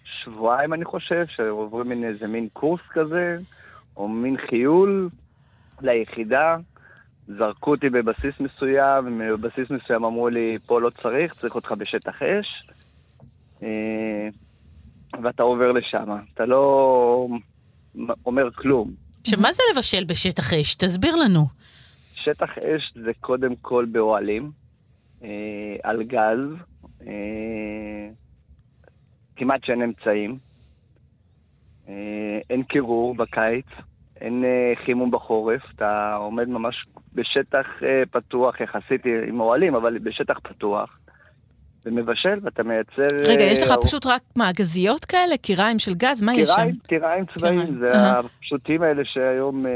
שבועיים, 0.04 0.74
אני 0.74 0.86
חושב, 0.86 1.26
שעוברים 1.36 1.90
מין 1.90 2.04
איזה 2.04 2.28
מין 2.28 2.48
קורס 2.54 2.82
כזה, 2.90 3.38
או 3.98 4.08
מין 4.08 4.38
חיול 4.50 5.10
ליחידה. 5.82 6.58
זרקו 7.28 7.72
אותי 7.72 7.90
בבסיס 7.90 8.40
מסוים, 8.40 9.22
ובבסיס 9.34 9.70
מסוים 9.70 10.06
אמרו 10.06 10.30
לי, 10.30 10.58
פה 10.66 10.82
לא 10.82 10.90
צריך, 10.90 11.34
צריך 11.34 11.56
אותך 11.56 11.72
בשטח 11.72 12.22
אש. 12.22 12.68
אה, 13.64 14.28
ואתה 15.24 15.44
עובר 15.44 15.72
לשם. 15.72 16.10
אתה 16.34 16.46
לא 16.46 17.28
אומר 18.26 18.52
כלום. 18.52 18.92
עכשיו, 19.22 19.40
מה 19.42 19.54
זה 19.54 19.64
לבשל 19.74 20.04
בשטח 20.04 20.54
אש? 20.54 20.76
תסביר 20.76 21.16
לנו. 21.16 21.46
שטח 22.16 22.58
אש 22.58 22.94
זה 23.06 23.12
קודם 23.22 23.56
כל 23.56 23.86
באוהלים, 23.92 24.52
אה, 25.24 25.30
על 25.84 26.04
גז, 26.04 26.40
כמעט 29.36 29.64
שאין 29.66 29.82
אמצעים, 29.82 30.38
אה, 31.90 32.40
אין 32.50 32.64
קירור 32.64 33.16
בקיץ, 33.16 33.66
אין 34.22 34.44
אה, 34.44 34.86
חימום 34.86 35.12
בחורף, 35.12 35.62
אתה 35.76 36.16
עומד 36.16 36.48
ממש 36.48 36.86
בשטח 37.14 37.66
אה, 37.84 38.04
פתוח 38.12 38.62
יחסית 38.62 39.02
עם 39.28 39.40
אוהלים, 39.40 39.76
אבל 39.76 39.98
בשטח 39.98 40.40
פתוח, 40.44 41.00
ומבשל 41.86 42.40
ואתה 42.42 42.64
מייצר... 42.64 43.08
רגע, 43.28 43.44
יש 43.44 43.64
לך 43.64 43.72
אה, 43.72 43.82
פשוט 43.82 44.06
רק 44.06 44.22
מה, 44.36 44.52
גזיות 44.56 45.06
כאלה? 45.06 45.38
קיריים 45.38 45.80
של 45.80 45.94
גז? 45.94 46.22
מה 46.22 46.36
יש 46.36 46.50
שם? 46.50 46.68
קיריים, 46.88 47.26
צבאיים, 47.26 47.80
זה. 47.80 47.92
הפשוטים 47.94 48.82
האלה 48.82 49.02
שהיום 49.06 49.66
אה, 49.66 49.72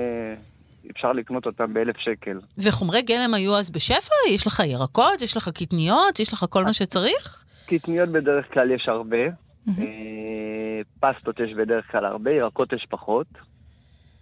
אפשר 0.91 1.11
לקנות 1.11 1.45
אותם 1.45 1.73
באלף 1.73 1.97
שקל. 1.97 2.39
וחומרי 2.57 3.01
גלם 3.01 3.33
היו 3.33 3.57
אז 3.57 3.71
בשפע? 3.71 4.13
יש 4.29 4.47
לך 4.47 4.59
ירקות? 4.65 5.21
יש 5.21 5.37
לך 5.37 5.49
קטניות? 5.49 6.19
יש 6.19 6.33
לך 6.33 6.45
כל 6.49 6.63
מה 6.63 6.73
שצריך? 6.73 7.45
קטניות 7.65 8.09
בדרך 8.09 8.53
כלל 8.53 8.71
יש 8.71 8.87
הרבה. 8.87 9.23
אה, 9.69 10.81
פסטות 10.99 11.39
יש 11.39 11.53
בדרך 11.53 11.91
כלל 11.91 12.05
הרבה, 12.05 12.31
ירקות 12.31 12.73
יש 12.73 12.85
פחות. 12.89 13.27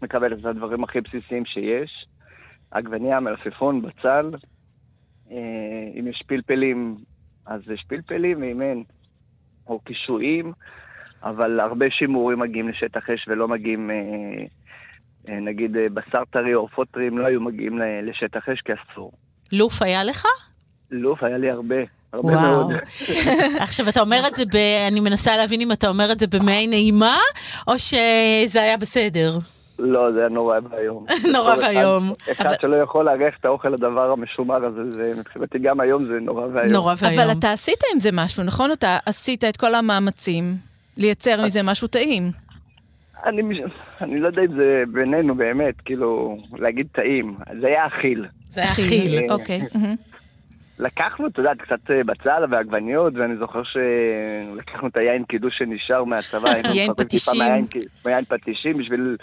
מקבל 0.02 0.34
את 0.34 0.46
הדברים 0.46 0.84
הכי 0.84 1.02
בסיסיים 1.02 1.46
שיש. 1.46 2.06
עגבנייה, 2.72 3.20
מלפפון, 3.20 3.82
בצל. 3.82 4.32
אה, 5.32 5.38
אם 6.00 6.08
יש 6.08 6.24
פלפלים, 6.28 6.98
אז 7.46 7.62
יש 7.74 7.84
פלפלים, 7.88 8.42
ואם 8.42 8.62
אין, 8.62 8.84
או 9.68 9.80
קישואים. 9.80 10.54
אבל 11.24 11.60
הרבה 11.60 11.86
שימורים 11.90 12.40
מגיעים 12.40 12.70
לשטח 12.70 13.10
אש 13.10 13.26
ולא 13.28 13.48
מגיעים, 13.48 13.92
אה, 13.92 14.46
נגיד 15.28 15.78
אה, 15.78 15.84
בשר 15.94 16.24
טרי 16.32 16.54
או 16.54 16.60
עופות 16.62 16.88
טריים 16.92 17.18
לא 17.18 17.26
היו 17.26 17.42
מגיעים 17.42 17.80
לשטח 18.04 18.50
אש 18.50 18.62
כי 18.66 18.72
אסור. 18.74 19.12
לוף 19.52 19.82
היה 19.82 20.04
לך? 20.04 20.26
לוף 20.92 21.24
היה 21.24 21.38
לי 21.38 21.50
הרבה, 21.52 21.76
הרבה 22.14 22.28
וואו. 22.34 22.42
מאוד. 22.42 22.72
עכשיו, 23.60 23.90
אתה 23.90 24.02
אומר 24.02 24.22
את 24.28 24.36
זה 24.36 24.44
ב... 24.46 24.56
אני 24.88 25.00
מנסה 25.00 25.38
להבין 25.38 25.62
אם 25.62 25.72
אתה 25.72 25.88
אומר 25.88 26.12
את 26.12 26.20
זה 26.20 26.28
במעין 26.28 26.70
נעימה, 26.70 27.18
או 27.68 27.80
שזה 27.80 28.62
היה 28.62 28.78
בסדר. 28.78 29.38
לא, 29.80 30.12
זה 30.12 30.20
היה 30.20 30.30
נורא 30.30 30.60
ואיום. 30.72 31.06
נורא 31.34 31.56
כל 31.56 31.62
אחד- 31.62 31.70
ואיום. 31.76 32.14
אחד 32.32 32.46
אבל- 32.46 32.56
שלא 32.62 32.76
יכול 32.76 33.06
לארח 33.06 33.34
את 33.40 33.46
האוכל 33.46 33.74
הדבר 33.74 34.12
המשומר 34.12 34.66
הזה, 34.66 34.92
זה 34.92 35.14
מבחינתי 35.18 35.60
גם 35.60 35.80
היום 35.80 36.06
זה 36.06 36.20
נורא 36.22 36.48
ואיום. 36.54 36.72
נורא 36.74 36.96
ואיום. 36.98 37.20
אבל 37.20 37.32
אתה 37.32 37.52
עשית 37.52 37.80
עם 37.94 38.00
זה 38.00 38.10
משהו, 38.14 38.44
נכון? 38.44 38.72
אתה 38.72 38.98
עשית 39.06 39.44
את 39.44 39.58
כל 39.58 39.76
המאמצים 39.76 40.56
לייצר 40.98 41.46
מזה 41.46 41.64
משהו 41.64 41.88
טעים. 41.88 42.32
אני, 43.26 43.42
אני 44.02 44.20
לא 44.20 44.28
יודע 44.28 44.42
אם 44.42 44.56
זה 44.56 44.84
בינינו 44.92 45.36
באמת, 45.36 45.76
כאילו, 45.86 46.38
להגיד 46.58 46.88
טעים. 46.92 47.36
זה 47.62 47.68
היה 47.68 47.88
אכיל. 47.88 48.26
זה 48.50 48.62
היה 48.62 48.70
חיל. 48.70 49.32
אוקיי. 49.32 49.62
מהמם. 49.76 49.96
לקחנו, 50.80 51.28
את 51.28 51.38
יודעת, 51.38 51.58
קצת 51.62 51.92
אה, 51.92 52.04
בצל 52.04 52.44
ועגבניות, 52.52 53.14
ואני 53.16 53.38
זוכר 53.38 53.62
שלקחנו 53.64 54.88
את 54.88 54.98
היין 54.98 55.24
קידוש 55.24 55.58
שנשאר 55.58 56.04
מהצבא. 56.04 56.50
יין 56.74 56.94
פטישים. 56.94 57.40
מהיין 57.40 57.66
מהיין 58.06 58.26
פטישים 58.26 58.78
בשביל 58.78 59.18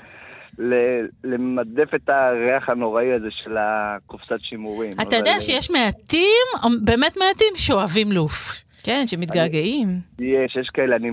ל- 0.58 1.06
למדף 1.24 1.94
את 1.94 2.08
הריח 2.08 2.68
הנוראי 2.68 3.12
הזה 3.12 3.28
של 3.30 3.56
הקופסת 3.60 4.40
שימורים. 4.40 4.92
אתה 4.92 5.02
אבל, 5.02 5.14
יודע 5.16 5.32
אה, 5.34 5.40
שיש 5.40 5.70
מעטים, 5.70 6.46
באמת 6.84 7.16
מעטים, 7.16 7.52
שאוהבים 7.56 8.12
לוף. 8.12 8.62
כן, 8.82 9.06
שמתגעגעים. 9.06 9.88
יש, 10.18 10.56
יש 10.56 10.68
כאלה, 10.74 10.96
אני... 10.96 11.10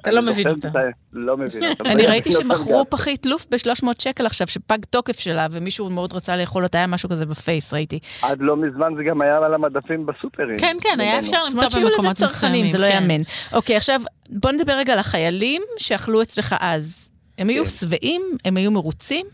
אתה 0.00 0.10
לא 0.10 0.22
מבין 0.22 0.34
זוכר 0.34 0.50
אותם. 0.50 0.68
את 0.68 0.76
ה- 0.76 0.80
לא 1.12 1.36
מבין 1.36 1.62
אותם. 1.70 1.86
אני 1.86 2.02
לא 2.06 2.08
ראיתי 2.08 2.28
אותם 2.34 2.42
שמכרו. 2.42 2.84
פחית 2.90 3.26
לוף 3.26 3.46
ב-300 3.50 3.86
שקל 3.98 4.26
עכשיו, 4.26 4.46
שפג 4.46 4.78
תוקף 4.90 5.18
שלה, 5.20 5.46
ומישהו 5.50 5.90
מאוד 5.90 6.12
רצה 6.12 6.36
לאכול 6.36 6.64
אותה, 6.64 6.78
היה 6.78 6.86
משהו 6.86 7.08
כזה 7.08 7.26
בפייס, 7.26 7.72
ראיתי. 7.74 7.98
עד 8.22 8.38
לא 8.40 8.56
מזמן 8.56 8.92
זה 8.96 9.02
גם 9.02 9.20
היה 9.22 9.36
על 9.36 9.54
המדפים 9.54 10.06
בסופרים. 10.06 10.58
כן, 10.58 10.76
כן, 10.80 11.00
היה. 11.00 11.18
אפשר 11.18 11.30
זאת 11.30 11.52
אומרת 11.52 11.52
למצוא 11.52 11.70
שהיו 11.70 11.86
לזה 11.88 11.96
במקומות 11.96 12.16
צרכנים, 12.16 12.50
מסוימים. 12.66 12.68
זה 12.68 12.78
לא 12.78 12.86
כן. 12.86 12.92
יאמן. 13.10 13.22
אוקיי, 13.52 13.76
עכשיו, 13.76 14.00
בוא 14.30 14.50
נדבר 14.52 14.72
רגע 14.72 14.92
על 14.92 14.98
החיילים 14.98 15.62
שאכלו 15.78 16.22
אצלך 16.22 16.54
אז. 16.60 17.08
הם 17.38 17.48
היו 17.48 17.64
כן. 17.64 17.70
שבעים? 17.70 18.22
הם 18.44 18.56
היו 18.56 18.70
מרוצים? 18.70 19.26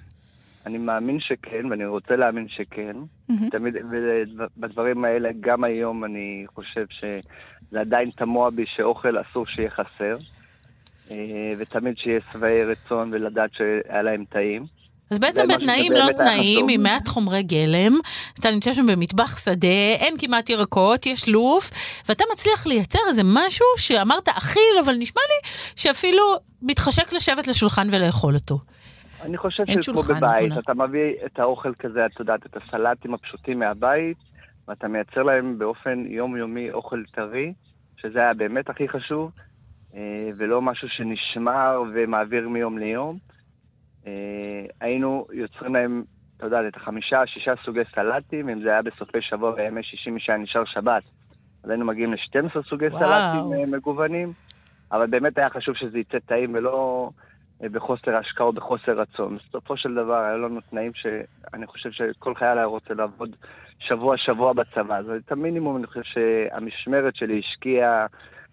אני 0.67 0.79
מאמין 0.79 1.19
שכן, 1.21 1.67
ואני 1.71 1.87
רוצה 1.87 2.17
להאמין 2.17 2.47
שכן. 2.49 2.97
תמיד, 3.51 3.75
ובדברים 4.57 5.05
האלה, 5.05 5.29
גם 5.41 5.65
היום 5.65 6.05
אני 6.05 6.45
חושב 6.55 6.85
שזה 6.91 7.81
עדיין 7.81 8.11
תמוה 8.17 8.51
בי 8.51 8.65
שאוכל 8.77 9.17
אסור 9.21 9.47
שיהיה 9.47 9.71
חסר. 9.71 10.17
אה, 11.11 11.17
ותמיד 11.59 11.95
שיהיה 11.99 12.21
שבעי 12.33 12.65
רצון 12.65 13.11
ולדעת 13.13 13.51
שהיה 13.53 14.03
להם 14.03 14.25
טעים. 14.25 14.67
אז 15.11 15.19
בעצם 15.19 15.47
בתנאים 15.49 15.93
לא 15.93 16.13
תנאים. 16.17 16.67
עם 16.69 16.83
מעט 16.83 17.09
חומרי 17.09 17.43
גלם, 17.43 17.99
אתה 18.41 18.51
נמצא 18.51 18.75
שם 18.75 18.87
במטבח 18.87 19.39
שדה, 19.39 19.93
אין 19.99 20.15
כמעט 20.19 20.51
ירקות, 20.51 21.07
יש 21.07 21.29
לוף, 21.29 21.71
ואתה 22.09 22.25
מצליח 22.33 22.67
לייצר 22.67 22.99
איזה 23.09 23.23
משהו 23.25 23.67
שאמרת 23.77 24.29
אכיל, 24.29 24.79
אבל 24.85 24.95
נשמע 24.99 25.23
לי 25.29 25.51
שאפילו 25.77 26.23
מתחשק 26.63 27.13
לשבת 27.13 27.47
לשולחן 27.47 27.87
ולאכול 27.91 28.35
אותו. 28.35 28.59
אני 29.23 29.37
חושב 29.37 29.65
שזה 29.67 29.93
כמו 29.93 30.03
בבית, 30.03 30.47
נכונה. 30.47 30.61
אתה 30.61 30.75
מביא 30.75 31.13
את 31.27 31.39
האוכל 31.39 31.75
כזה, 31.75 32.07
את 32.07 32.21
יודעת, 32.21 32.47
את 32.47 32.57
הסלטים 32.57 33.15
הפשוטים 33.15 33.59
מהבית, 33.59 34.17
ואתה 34.69 34.89
מייצר 34.89 35.23
להם 35.23 35.59
באופן 35.59 36.05
יומיומי 36.09 36.71
אוכל 36.71 37.03
טרי, 37.15 37.53
שזה 37.97 38.19
היה 38.19 38.35
באמת 38.35 38.71
הכי 38.71 38.89
חשוב, 38.89 39.31
ולא 40.37 40.63
משהו 40.63 40.89
שנשמר 40.89 41.83
ומעביר 41.95 42.49
מיום 42.49 42.79
ליום. 42.79 43.19
אה, 44.07 44.67
היינו 44.81 45.27
יוצרים 45.33 45.75
להם, 45.75 46.03
אתה 46.37 46.47
יודע, 46.47 46.69
את 46.69 46.77
החמישה, 46.77 47.27
שישה 47.27 47.53
סוגי 47.65 47.81
סלטים, 47.95 48.49
אם 48.49 48.63
זה 48.63 48.71
היה 48.71 48.83
בסופי 48.83 49.19
שבוע 49.21 49.55
בימי 49.55 49.83
שישי, 49.83 50.11
מי 50.11 50.21
שהיה 50.21 50.39
נשאר 50.39 50.65
שבת. 50.65 51.03
אז 51.65 51.71
היינו 51.71 51.85
מגיעים 51.85 52.13
ל-12 52.13 52.63
סוגי 52.69 52.87
וואו. 52.87 53.01
סלטים 53.01 53.53
אה, 53.53 53.67
מגוונים, 53.67 54.33
אבל 54.93 55.07
באמת 55.07 55.39
היה 55.39 55.51
חשוב 55.51 55.75
שזה 55.75 55.99
יצא 55.99 56.19
טעים 56.19 56.55
ולא 56.55 57.11
אה, 57.63 57.69
בחוסר 57.69 58.17
השקעה 58.17 58.47
או 58.47 58.53
בחוסר 58.53 59.01
רצון. 59.01 59.37
בסופו 59.37 59.77
של 59.77 59.95
דבר 59.95 60.15
היו 60.19 60.39
לנו 60.39 60.61
תנאים 60.71 60.93
שאני 60.95 61.67
חושב 61.67 61.91
שכל 61.91 62.35
חייל 62.35 62.59
היה 62.59 62.67
רוצה 62.67 62.95
לעבוד 62.95 63.37
שבוע-שבוע 63.79 64.53
בצבא. 64.53 64.97
אז 64.97 65.07
את 65.27 65.33
המינימום 65.33 65.77
אני 65.77 65.87
חושב 65.87 66.03
שהמשמרת 66.03 67.17
שלי 67.17 67.39
השקיעה, 67.39 68.07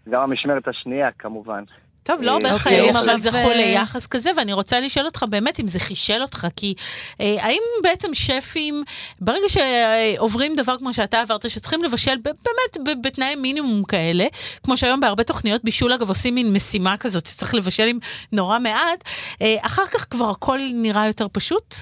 גם 0.09 0.21
המשמרת 0.21 0.67
השנייה 0.67 1.11
כמובן. 1.11 1.63
טוב, 2.03 2.21
לא 2.21 2.31
הרבה 2.31 2.49
אה, 2.49 2.57
חיילים, 2.57 2.95
אוקיי, 2.95 3.01
אבל 3.01 3.09
עכשיו, 3.09 3.31
זכו 3.31 3.49
ליחס 3.55 4.07
כזה, 4.07 4.29
ואני 4.37 4.53
רוצה 4.53 4.79
לשאול 4.79 5.05
אותך 5.05 5.25
באמת 5.29 5.59
אם 5.59 5.67
זה 5.67 5.79
חישל 5.79 6.21
אותך, 6.21 6.47
כי 6.55 6.73
אה, 7.21 7.35
האם 7.39 7.61
בעצם 7.83 8.13
שפים, 8.13 8.83
ברגע 9.19 9.45
שעוברים 9.47 10.55
דבר 10.55 10.77
כמו 10.77 10.93
שאתה 10.93 11.21
עברת, 11.21 11.49
שצריכים 11.49 11.83
לבשל 11.83 12.15
באמת 12.23 13.01
בתנאי 13.03 13.35
מינימום 13.35 13.83
כאלה, 13.83 14.25
כמו 14.63 14.77
שהיום 14.77 14.99
בהרבה 14.99 15.23
תוכניות 15.23 15.63
בישול, 15.63 15.93
אגב, 15.93 16.09
עושים 16.09 16.35
מין 16.35 16.53
משימה 16.53 16.97
כזאת, 16.97 17.25
שצריך 17.25 17.55
לבשל 17.55 17.87
עם 17.87 17.99
נורא 18.31 18.59
מעט, 18.59 19.03
אה, 19.41 19.55
אחר 19.65 19.85
כך 19.85 20.07
כבר 20.09 20.29
הכל 20.29 20.59
נראה 20.73 21.07
יותר 21.07 21.27
פשוט? 21.31 21.75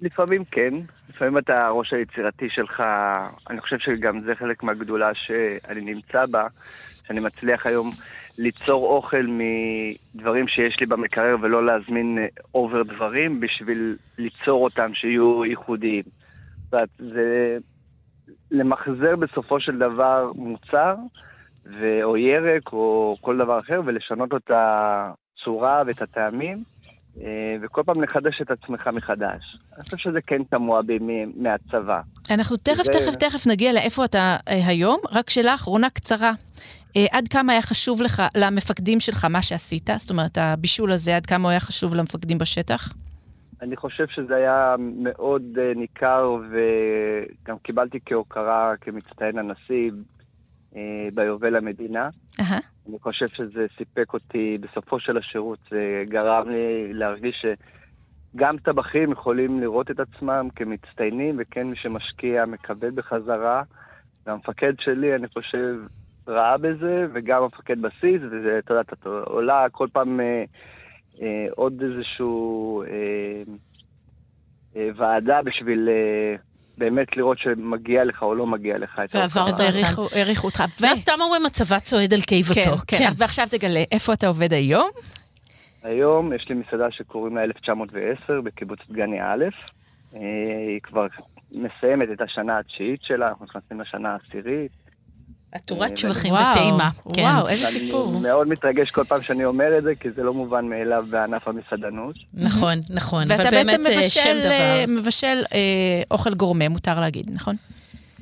לפעמים 0.00 0.44
כן, 0.50 0.74
לפעמים 1.14 1.38
אתה 1.38 1.66
הראש 1.66 1.92
היצירתי 1.92 2.48
שלך, 2.50 2.82
אני 3.50 3.60
חושב 3.60 3.76
שגם 3.78 4.20
זה 4.20 4.32
חלק 4.38 4.62
מהגדולה 4.62 5.10
שאני 5.14 5.80
נמצא 5.80 6.26
בה, 6.26 6.46
שאני 7.08 7.20
מצליח 7.20 7.66
היום 7.66 7.90
ליצור 8.38 8.86
אוכל 8.96 9.26
מדברים 10.14 10.48
שיש 10.48 10.80
לי 10.80 10.86
במקרר 10.86 11.36
ולא 11.40 11.66
להזמין 11.66 12.18
אובר 12.54 12.82
דברים 12.82 13.40
בשביל 13.40 13.96
ליצור 14.18 14.64
אותם 14.64 14.94
שיהיו 14.94 15.44
ייחודיים. 15.44 16.02
זאת 16.64 16.74
אומרת, 16.74 16.88
זה 16.98 17.56
למחזר 18.50 19.16
בסופו 19.16 19.60
של 19.60 19.78
דבר 19.78 20.32
מוצר, 20.34 20.94
ו- 21.80 22.02
או 22.02 22.16
ירק, 22.16 22.72
או 22.72 23.16
כל 23.20 23.38
דבר 23.38 23.58
אחר, 23.58 23.80
ולשנות 23.86 24.30
את 24.34 24.50
הצורה 24.54 25.82
ואת 25.86 26.02
הטעמים, 26.02 26.58
אה, 27.20 27.26
וכל 27.62 27.82
פעם 27.86 28.02
לחדש 28.02 28.42
את 28.42 28.50
עצמך 28.50 28.90
מחדש. 28.92 29.56
אני 29.76 29.82
חושב 29.84 29.96
שזה 29.96 30.20
כן 30.26 30.42
תמוה 30.44 30.82
בי 30.82 30.98
מהצבא. 31.36 32.00
אנחנו 32.30 32.56
תכף, 32.56 32.82
זה- 32.84 32.92
תכף, 32.92 33.16
תכף 33.16 33.46
נגיע 33.46 33.72
לאיפה 33.72 34.04
אתה 34.04 34.36
אה, 34.48 34.66
היום. 34.66 34.98
רק 35.12 35.30
שאלה 35.30 35.54
אחרונה 35.54 35.90
קצרה. 35.90 36.32
אה, 36.96 37.06
עד 37.10 37.28
כמה 37.28 37.52
היה 37.52 37.62
חשוב 37.62 38.02
לך, 38.02 38.22
למפקדים 38.36 39.00
שלך, 39.00 39.24
מה 39.24 39.42
שעשית? 39.42 39.90
זאת 39.96 40.10
אומרת, 40.10 40.38
הבישול 40.38 40.92
הזה, 40.92 41.16
עד 41.16 41.26
כמה 41.26 41.42
הוא 41.42 41.50
היה 41.50 41.60
חשוב 41.60 41.94
למפקדים 41.94 42.38
בשטח? 42.38 42.92
אני 43.62 43.76
חושב 43.76 44.06
שזה 44.08 44.36
היה 44.36 44.74
מאוד 44.78 45.42
uh, 45.54 45.78
ניכר, 45.78 46.36
וגם 46.50 47.58
קיבלתי 47.58 47.98
כהוקרה 48.06 48.74
כמצטיין 48.80 49.38
הנשיא 49.38 49.90
uh, 50.72 50.76
ביובל 51.14 51.56
המדינה. 51.56 52.08
אהה. 52.40 52.58
אני 52.88 52.98
חושב 52.98 53.28
שזה 53.28 53.66
סיפק 53.78 54.12
אותי 54.12 54.58
בסופו 54.60 55.00
של 55.00 55.16
השירות, 55.16 55.58
זה 55.70 56.04
גרם 56.08 56.48
לי 56.48 56.92
להרגיש 56.92 57.44
שגם 58.34 58.58
טבחים 58.58 59.12
יכולים 59.12 59.60
לראות 59.60 59.90
את 59.90 60.00
עצמם 60.00 60.48
כמצטיינים, 60.56 61.36
וכן 61.38 61.66
מי 61.66 61.76
שמשקיע 61.76 62.46
מקבל 62.46 62.90
בחזרה. 62.90 63.62
והמפקד 64.26 64.72
שלי, 64.80 65.14
אני 65.14 65.28
חושב, 65.28 65.76
ראה 66.28 66.58
בזה, 66.58 67.06
וגם 67.14 67.42
המפקד 67.42 67.82
בסיס, 67.82 68.22
וזה, 68.30 68.58
אתה 68.58 68.74
יודע, 68.74 68.80
אתה 68.80 69.08
עולה 69.24 69.66
כל 69.72 69.86
פעם 69.92 70.20
אה, 70.20 70.44
אה, 71.22 71.46
עוד 71.56 71.82
איזשהו 71.82 72.82
אה, 72.82 72.88
אה, 74.76 74.88
ועדה 74.96 75.42
בשביל 75.44 75.88
אה, 75.88 76.36
באמת 76.78 77.16
לראות 77.16 77.38
שמגיע 77.38 78.04
לך 78.04 78.22
או 78.22 78.34
לא 78.34 78.46
מגיע 78.46 78.78
לך 78.78 79.00
את 79.04 79.14
ועברת 79.14 79.36
ההוקרה. 79.36 79.68
אז 79.68 79.84
העריכו 80.12 80.46
אותך. 80.46 80.64
ו- 80.80 80.86
לא 80.86 80.94
סתם 80.94 81.20
אומרים 81.20 81.46
הצבא 81.46 81.78
צועד 81.78 82.14
על 82.14 82.20
כן, 82.20 82.26
קיבתו. 82.26 82.76
כן. 82.86 83.08
ועכשיו 83.18 83.46
תגלה, 83.50 83.82
איפה 83.92 84.12
אתה 84.12 84.26
עובד 84.26 84.52
היום? 84.52 84.90
היום 85.82 86.32
יש 86.32 86.48
לי 86.48 86.54
מסעדה 86.54 86.90
שקוראים 86.90 87.36
לה 87.36 87.42
1910 87.42 88.40
בקיבוץ 88.40 88.78
דגני 88.90 89.22
א'. 89.22 89.44
אה, 90.14 90.20
היא 90.68 90.80
כבר 90.82 91.06
מסיימת 91.52 92.08
את 92.12 92.20
השנה 92.20 92.58
התשיעית 92.58 93.02
שלה, 93.02 93.28
אנחנו 93.28 93.44
נכנסים 93.44 93.80
לשנה 93.80 94.12
העשירית. 94.12 94.81
עטורת 95.52 95.90
אה, 95.90 95.96
שבחים 95.96 96.34
וטעימה. 96.34 96.90
כן. 97.14 97.22
וואו, 97.22 97.48
איזה 97.48 97.66
ואני 97.66 97.78
סיפור. 97.78 98.20
מאוד 98.20 98.48
מתרגש 98.48 98.90
כל 98.90 99.04
פעם 99.04 99.22
שאני 99.22 99.44
אומר 99.44 99.78
את 99.78 99.82
זה, 99.82 99.92
כי 100.00 100.08
זה 100.16 100.22
לא 100.22 100.34
מובן 100.34 100.64
מאליו 100.64 101.04
בענף 101.10 101.48
המסעדנות. 101.48 102.14
נכון, 102.34 102.78
נכון. 102.90 103.24
ואתה 103.28 103.50
בעצם 103.50 103.82
אה. 103.86 104.84
מבשל 104.88 105.42
אה, 105.54 106.02
אוכל 106.10 106.34
גורמה, 106.34 106.68
מותר 106.68 107.00
להגיד, 107.00 107.30
נכון? 107.32 107.56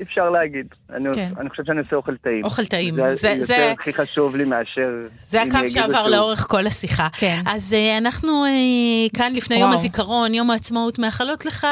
אפשר 0.03 0.31
להגיד. 0.31 0.67
אני, 0.95 1.05
כן. 1.15 1.33
אני 1.41 1.51
חושב 1.51 1.63
שאני 1.67 1.79
עושה 1.81 1.97
אוכל 1.97 2.17
טעים. 2.17 2.45
אוכל 2.45 2.65
טעים. 2.67 2.97
זה, 2.97 3.15
זה- 3.15 3.29
יותר 3.29 3.43
זה- 3.45 3.73
הכי 3.81 3.93
חשוב 3.93 4.37
לי 4.37 4.45
מאשר... 4.45 4.89
זה 5.21 5.43
הקו 5.43 5.59
שעבר 5.71 5.93
שהוא- 5.99 6.09
לאורך 6.09 6.47
כל 6.49 6.67
השיחה. 6.67 7.09
כן. 7.13 7.43
אז 7.47 7.73
uh, 7.79 7.99
אנחנו 7.99 8.45
uh, 8.47 9.17
כאן 9.19 9.33
לפני 9.35 9.57
וואו. 9.57 9.67
יום 9.67 9.73
הזיכרון, 9.75 10.35
יום 10.35 10.51
העצמאות, 10.51 10.99
מאחלות 10.99 11.47
לך 11.47 11.65
uh, 11.65 11.67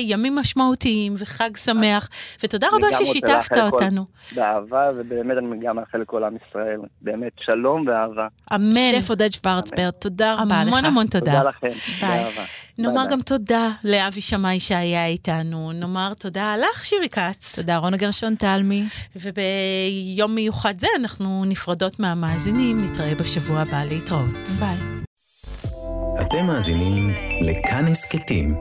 ימים 0.00 0.34
משמעותיים 0.34 1.14
וחג 1.18 1.56
שמח, 1.56 2.08
ותודה 2.44 2.68
רבה 2.72 2.86
ששיתפת 2.92 3.56
אותנו. 3.58 4.04
באהבה, 4.34 4.90
ובאמת 4.96 5.36
אני 5.38 5.66
גם 5.66 5.76
מאחל 5.76 5.98
לכל 5.98 6.24
עם 6.24 6.36
ישראל. 6.48 6.80
באמת, 7.02 7.32
שלום 7.40 7.86
ואהבה. 7.86 8.26
אמן. 8.54 8.74
שף 8.74 9.10
עודד 9.10 9.32
שוורצברט, 9.32 10.00
תודה 10.00 10.34
רבה 10.34 10.44
לך. 10.64 10.68
המון 10.72 10.84
המון 10.84 11.06
תודה 11.06 11.32
תודה. 11.32 11.42
לכם. 11.48 11.66
ביי. 12.00 12.22
באהבה. 12.24 12.42
נאמר 12.78 13.02
ביי 13.02 13.10
גם 13.12 13.20
תודה 13.22 13.70
לאבי 13.84 14.20
שמאי 14.20 14.60
שהיה 14.60 15.06
איתנו, 15.06 15.72
נאמר 15.72 16.12
תודה 16.14 16.56
לך, 16.56 16.84
שירי 16.84 17.08
כץ. 17.08 17.58
תודה, 17.66 17.78
רונה 17.78 17.96
גרשון 17.96 18.34
תלמי. 18.34 18.84
וביום 19.16 20.34
מיוחד 20.34 20.74
זה 20.78 20.86
אנחנו 20.96 21.44
נפרדות 21.44 22.00
מהמאזינים, 22.00 22.80
נתראה 22.80 23.14
בשבוע 23.14 23.60
הבא 23.60 23.84
להתראות. 23.84 24.34
ביי. 24.60 24.76
אתם 26.20 26.46
מאזינים 26.46 27.14
לכאן 27.40 27.86
הסכתים, 27.86 28.54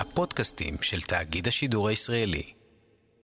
הפודקאסטים 0.00 0.74
של 0.82 1.00
תאגיד 1.00 1.48
השידור 1.48 1.88
הישראלי. 1.88 2.55